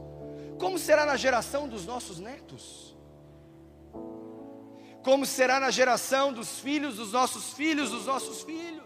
[0.58, 2.87] Como será na geração dos nossos netos?
[5.08, 8.84] Como será na geração dos filhos dos nossos filhos, dos nossos filhos?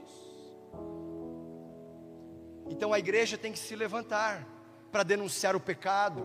[2.71, 4.47] Então a igreja tem que se levantar
[4.93, 6.25] para denunciar o pecado,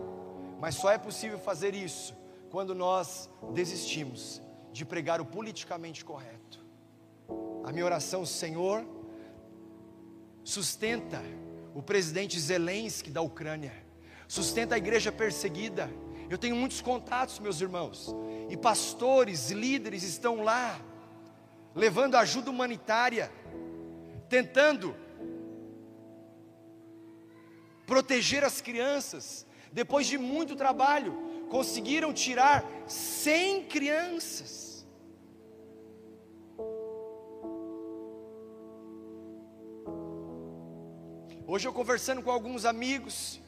[0.60, 2.16] mas só é possível fazer isso
[2.48, 4.40] quando nós desistimos
[4.70, 6.64] de pregar o politicamente correto.
[7.64, 8.86] A minha oração, Senhor,
[10.44, 11.20] sustenta
[11.74, 13.72] o presidente Zelensky da Ucrânia,
[14.28, 15.90] sustenta a igreja perseguida.
[16.30, 18.14] Eu tenho muitos contatos, meus irmãos,
[18.50, 20.78] e pastores, líderes estão lá,
[21.74, 23.32] levando ajuda humanitária,
[24.28, 24.94] tentando
[27.86, 29.46] proteger as crianças.
[29.72, 34.86] Depois de muito trabalho, conseguiram tirar 100 crianças.
[41.46, 43.40] Hoje eu conversando com alguns amigos,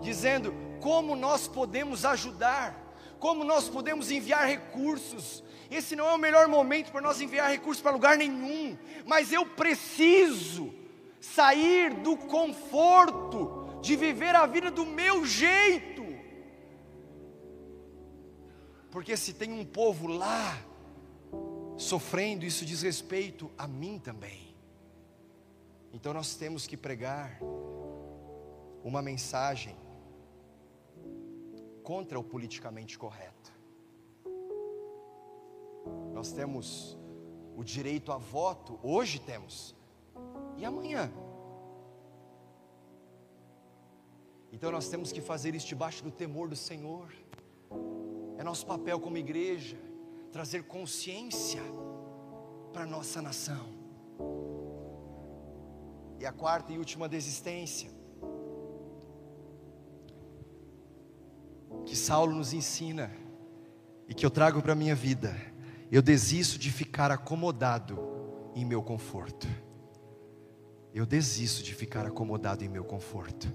[0.00, 2.76] dizendo como nós podemos ajudar,
[3.18, 5.42] como nós podemos enviar recursos.
[5.70, 8.76] Esse não é o melhor momento para nós enviar recursos para lugar nenhum,
[9.06, 10.74] mas eu preciso
[11.20, 16.02] sair do conforto de viver a vida do meu jeito.
[18.90, 20.58] Porque se tem um povo lá
[21.78, 24.54] sofrendo, isso diz respeito a mim também.
[25.92, 27.38] Então nós temos que pregar
[28.84, 29.76] uma mensagem
[31.82, 33.52] contra o politicamente correto.
[36.12, 36.98] Nós temos
[37.56, 39.74] o direito a voto, hoje temos,
[40.56, 41.12] e amanhã.
[44.52, 47.12] Então nós temos que fazer isso debaixo do temor do Senhor.
[48.38, 49.78] É nosso papel como igreja
[50.30, 51.62] trazer consciência
[52.72, 53.66] para a nossa nação.
[56.18, 58.01] E a quarta e última desistência.
[61.84, 63.10] Que Saulo nos ensina
[64.08, 65.34] e que eu trago para a minha vida.
[65.90, 67.98] Eu desisto de ficar acomodado
[68.54, 69.46] em meu conforto.
[70.94, 73.52] Eu desisto de ficar acomodado em meu conforto.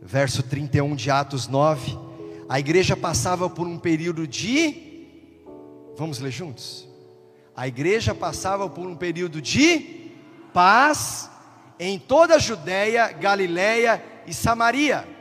[0.00, 1.98] Verso 31 de Atos 9.
[2.48, 5.40] A igreja passava por um período de.
[5.96, 6.88] Vamos ler juntos?
[7.54, 10.10] A igreja passava por um período de
[10.52, 11.30] paz
[11.78, 15.15] em toda a Judéia, Galiléia e Samaria.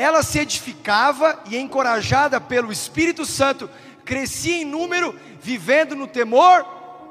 [0.00, 3.68] Ela se edificava e, encorajada pelo Espírito Santo,
[4.02, 6.64] crescia em número, vivendo no temor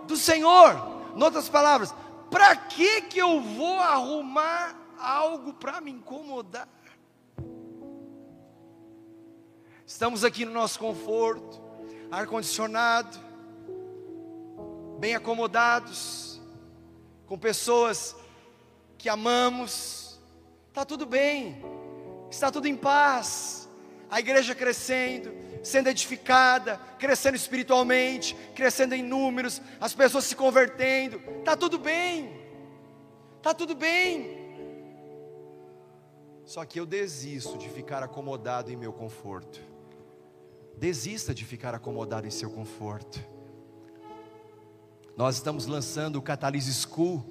[0.07, 1.11] do Senhor.
[1.15, 1.93] Em outras palavras,
[2.31, 6.67] para que que eu vou arrumar algo para me incomodar?
[9.85, 11.61] Estamos aqui no nosso conforto,
[12.09, 13.19] ar condicionado,
[14.97, 16.41] bem acomodados
[17.27, 18.15] com pessoas
[18.97, 20.19] que amamos,
[20.69, 21.63] está tudo bem,
[22.29, 23.69] está tudo em paz,
[24.09, 25.31] a igreja crescendo,
[25.63, 32.31] sendo edificada, crescendo espiritualmente, crescendo em números, as pessoas se convertendo, está tudo bem,
[33.37, 34.37] está tudo bem.
[36.45, 39.61] Só que eu desisto de ficar acomodado em meu conforto.
[40.75, 43.23] Desista de ficar acomodado em seu conforto.
[45.15, 47.23] Nós estamos lançando o Catalyse School.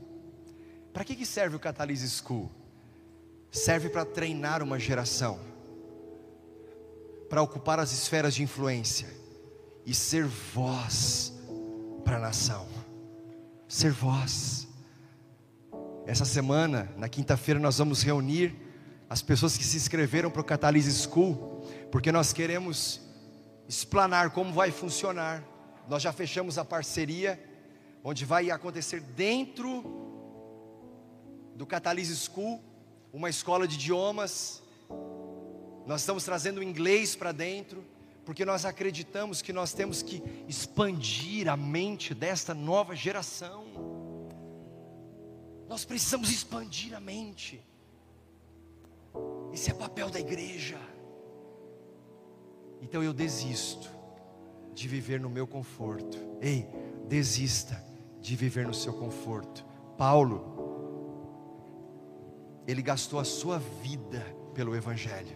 [0.92, 2.48] Para que, que serve o Catalyse School?
[3.50, 5.38] Serve para treinar uma geração,
[7.28, 9.08] para ocupar as esferas de influência
[9.84, 11.32] e ser voz
[12.04, 12.66] para a nação.
[13.66, 14.66] Ser voz.
[16.06, 18.54] Essa semana, na quinta-feira, nós vamos reunir
[19.10, 23.00] as pessoas que se inscreveram para o Catalyse School, porque nós queremos
[23.68, 25.42] explanar como vai funcionar.
[25.88, 27.42] Nós já fechamos a parceria
[28.04, 29.82] onde vai acontecer dentro
[31.54, 32.62] do Catalyse School,
[33.12, 34.62] uma escola de idiomas.
[35.86, 37.84] Nós estamos trazendo o inglês para dentro,
[38.24, 43.64] porque nós acreditamos que nós temos que expandir a mente desta nova geração.
[45.68, 47.62] Nós precisamos expandir a mente.
[49.52, 50.78] Esse é o papel da igreja.
[52.80, 53.90] Então eu desisto
[54.74, 56.18] de viver no meu conforto.
[56.40, 56.66] Ei,
[57.08, 57.82] desista
[58.20, 59.64] de viver no seu conforto.
[59.96, 60.57] Paulo,
[62.68, 64.20] ele gastou a sua vida
[64.52, 65.34] pelo Evangelho.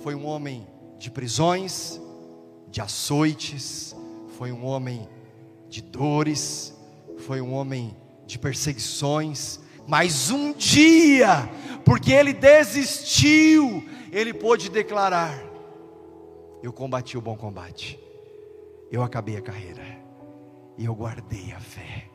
[0.00, 0.66] Foi um homem
[0.98, 1.98] de prisões,
[2.68, 3.96] de açoites,
[4.36, 5.08] foi um homem
[5.66, 6.78] de dores,
[7.20, 7.96] foi um homem
[8.26, 11.48] de perseguições, mas um dia,
[11.86, 15.42] porque ele desistiu, ele pôde declarar:
[16.62, 17.98] Eu combati o bom combate,
[18.92, 19.98] eu acabei a carreira,
[20.76, 22.10] e eu guardei a fé.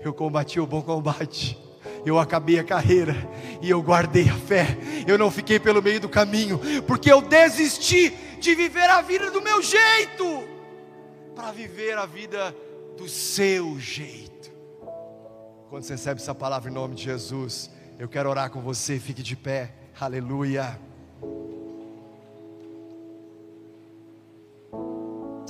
[0.00, 1.58] Eu combati o bom combate,
[2.04, 3.14] eu acabei a carreira
[3.60, 4.76] e eu guardei a fé.
[5.06, 9.42] Eu não fiquei pelo meio do caminho, porque eu desisti de viver a vida do
[9.42, 10.48] meu jeito,
[11.34, 12.54] para viver a vida
[12.96, 14.50] do seu jeito.
[15.68, 19.22] Quando você recebe essa palavra em nome de Jesus, eu quero orar com você, fique
[19.22, 20.78] de pé, aleluia.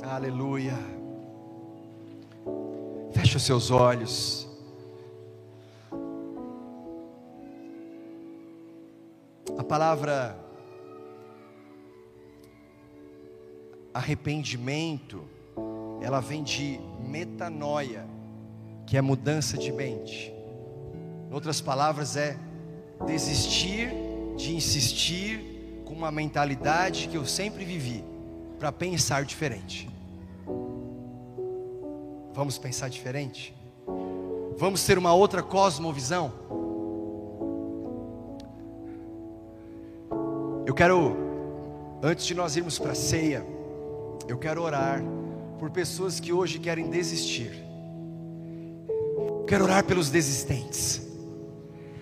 [0.03, 0.77] Aleluia.
[3.13, 4.50] Feche os seus olhos.
[9.57, 10.37] A palavra
[13.93, 15.23] arrependimento,
[16.01, 18.07] ela vem de metanoia,
[18.87, 20.33] que é mudança de mente.
[21.29, 22.37] Em outras palavras, é
[23.05, 23.91] desistir
[24.35, 28.03] de insistir com uma mentalidade que eu sempre vivi,
[28.57, 29.89] para pensar diferente.
[32.33, 33.53] Vamos pensar diferente?
[34.57, 36.31] Vamos ter uma outra cosmovisão?
[40.71, 41.17] Eu quero,
[42.01, 43.45] antes de nós irmos para a ceia,
[44.25, 45.03] eu quero orar
[45.59, 47.51] por pessoas que hoje querem desistir.
[49.45, 51.01] Quero orar pelos desistentes.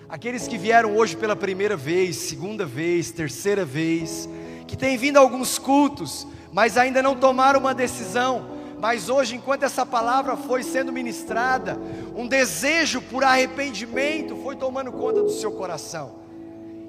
[0.08, 4.28] Aqueles que vieram hoje pela primeira vez, segunda vez, terceira vez,
[4.68, 8.46] que têm vindo a alguns cultos, mas ainda não tomaram uma decisão.
[8.78, 11.76] Mas hoje, enquanto essa palavra foi sendo ministrada,
[12.14, 16.19] um desejo por arrependimento foi tomando conta do seu coração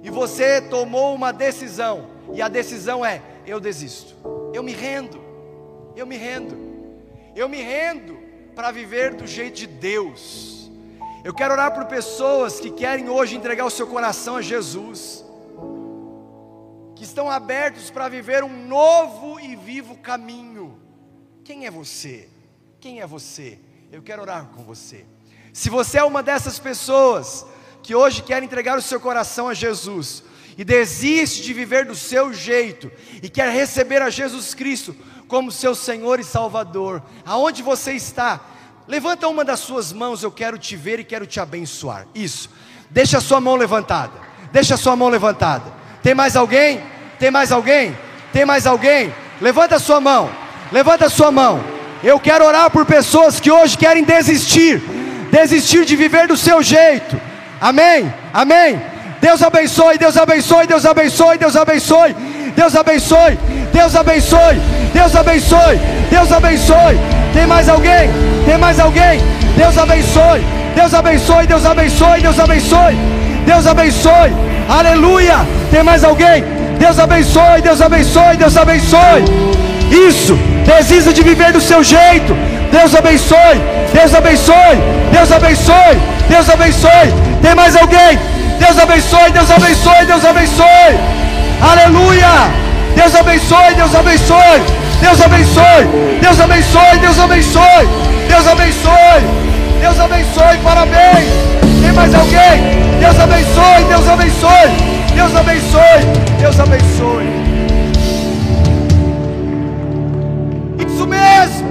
[0.03, 4.15] e você tomou uma decisão, e a decisão é: eu desisto,
[4.53, 5.21] eu me rendo,
[5.95, 6.57] eu me rendo,
[7.35, 8.17] eu me rendo
[8.55, 10.69] para viver do jeito de Deus.
[11.23, 15.23] Eu quero orar por pessoas que querem hoje entregar o seu coração a Jesus,
[16.95, 20.79] que estão abertos para viver um novo e vivo caminho.
[21.43, 22.27] Quem é você?
[22.79, 23.59] Quem é você?
[23.91, 25.05] Eu quero orar com você.
[25.53, 27.45] Se você é uma dessas pessoas,
[27.83, 30.23] que hoje quer entregar o seu coração a Jesus
[30.57, 34.95] e desiste de viver do seu jeito e quer receber a Jesus Cristo
[35.27, 38.39] como seu Senhor e Salvador, aonde você está?
[38.87, 42.05] Levanta uma das suas mãos, eu quero te ver e quero te abençoar.
[42.13, 42.49] Isso.
[42.89, 44.11] Deixa a sua mão levantada.
[44.51, 45.71] Deixa a sua mão levantada.
[46.03, 46.83] Tem mais alguém?
[47.17, 47.97] Tem mais alguém?
[48.33, 49.13] Tem mais alguém?
[49.39, 50.29] Levanta a sua mão.
[50.71, 51.63] Levanta a sua mão.
[52.03, 54.81] Eu quero orar por pessoas que hoje querem desistir,
[55.31, 57.30] desistir de viver do seu jeito
[57.61, 58.11] Amém?
[58.33, 58.81] Amém?
[59.21, 62.15] Deus abençoe, Deus abençoe, Deus abençoe, Deus abençoe,
[62.55, 63.37] Deus abençoe,
[63.71, 66.99] Deus abençoe, Deus abençoe, Deus abençoe.
[67.33, 68.09] Tem mais alguém?
[68.45, 69.21] Tem mais alguém?
[69.55, 70.43] Deus abençoe,
[70.75, 72.97] Deus abençoe, Deus abençoe, Deus abençoe,
[73.45, 74.33] Deus abençoe.
[74.67, 75.45] Aleluia!
[75.69, 76.43] Tem mais alguém?
[76.79, 79.23] Deus abençoe, Deus abençoe, Deus abençoe.
[79.91, 80.35] Isso,
[80.65, 82.35] desista de viver do seu jeito.
[82.71, 83.61] Deus abençoe,
[83.93, 84.77] Deus abençoe,
[85.11, 85.99] Deus abençoe,
[86.29, 87.13] Deus abençoe.
[87.41, 88.17] Tem mais alguém?
[88.59, 90.99] Deus abençoe, Deus abençoe, Deus abençoe.
[91.61, 92.61] Aleluia!
[92.95, 94.61] Deus abençoe, Deus abençoe.
[95.01, 95.87] Deus abençoe,
[96.21, 97.87] Deus abençoe, Deus abençoe.
[98.27, 99.41] Deus abençoe.
[99.81, 101.27] Deus abençoe, parabéns.
[101.81, 102.99] Tem mais alguém?
[102.99, 104.91] Deus abençoe, Deus abençoe.
[105.15, 107.29] Deus abençoe, Deus abençoe.
[110.87, 111.70] Isso mesmo.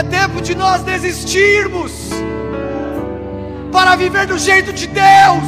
[0.00, 1.92] É tempo de nós desistirmos
[3.70, 5.44] para viver do jeito de Deus.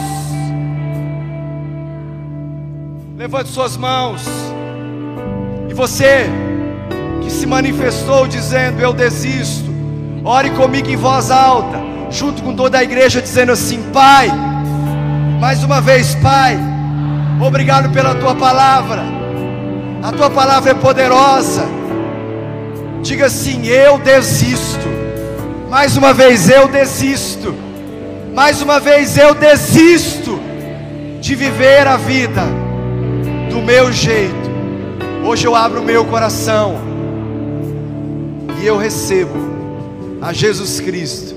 [3.17, 4.23] Levante suas mãos.
[5.71, 6.27] E você
[7.23, 9.71] que se manifestou dizendo: Eu desisto,
[10.23, 11.79] ore comigo em voz alta,
[12.11, 14.29] junto com toda a igreja, dizendo assim: Pai,
[15.41, 16.59] mais uma vez, Pai,
[17.41, 19.03] obrigado pela tua palavra.
[20.03, 21.82] A tua palavra é poderosa.
[23.03, 24.91] Diga assim: Eu desisto.
[25.69, 27.55] Mais uma vez, eu desisto
[28.35, 30.41] mais uma vez eu desisto
[31.21, 32.43] de viver a vida
[33.51, 34.51] do meu jeito.
[35.23, 36.81] Hoje eu abro o meu coração
[38.61, 39.35] e eu recebo
[40.21, 41.37] a Jesus Cristo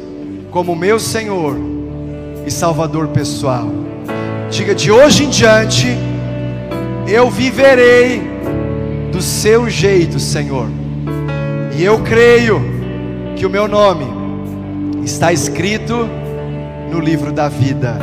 [0.51, 1.57] como meu Senhor
[2.45, 3.69] e Salvador pessoal.
[4.49, 5.87] Diga de hoje em diante,
[7.07, 8.21] eu viverei
[9.11, 10.69] do seu jeito, Senhor.
[11.77, 12.61] E eu creio
[13.35, 14.05] que o meu nome
[15.03, 16.07] está escrito
[16.89, 17.99] no livro da vida,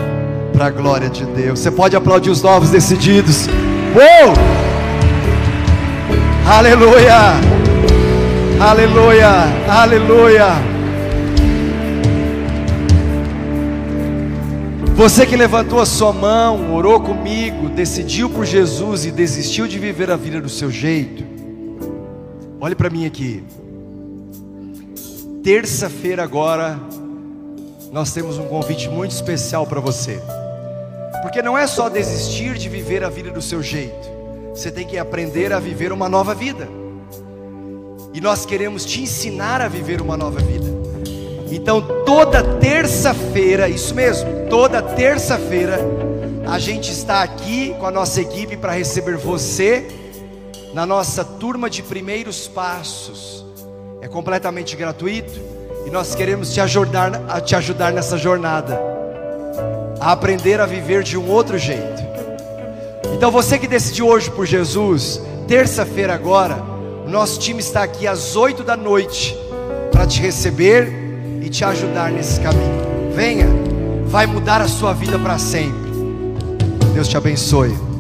[0.53, 1.59] para a glória de Deus.
[1.59, 3.47] Você pode aplaudir os novos decididos.
[3.95, 4.35] Uou!
[6.47, 7.17] Aleluia!
[8.61, 9.31] Aleluia!
[9.67, 10.73] Aleluia!
[14.95, 20.11] Você que levantou a sua mão, orou comigo, decidiu por Jesus e desistiu de viver
[20.11, 21.25] a vida do seu jeito.
[22.61, 23.43] Olhe para mim aqui.
[25.43, 26.79] Terça-feira agora
[27.91, 30.23] nós temos um convite muito especial para você.
[31.21, 34.09] Porque não é só desistir de viver a vida do seu jeito.
[34.55, 36.69] Você tem que aprender a viver uma nova vida.
[38.15, 40.67] E nós queremos te ensinar a viver uma nova vida.
[41.51, 45.81] Então, toda terça-feira, isso mesmo, toda terça-feira,
[46.47, 49.89] a gente está aqui com a nossa equipe para receber você
[50.73, 53.42] na nossa turma de primeiros passos.
[54.03, 55.41] É completamente gratuito
[55.87, 58.77] e nós queremos te ajudar, te ajudar nessa jornada,
[60.01, 62.03] a aprender a viver de um outro jeito.
[63.15, 66.61] Então você que decidiu hoje por Jesus, terça-feira agora,
[67.07, 69.39] o nosso time está aqui às oito da noite
[69.93, 70.93] para te receber
[71.41, 73.13] e te ajudar nesse caminho.
[73.15, 73.47] Venha,
[74.07, 75.93] vai mudar a sua vida para sempre.
[76.93, 77.92] Deus te abençoe.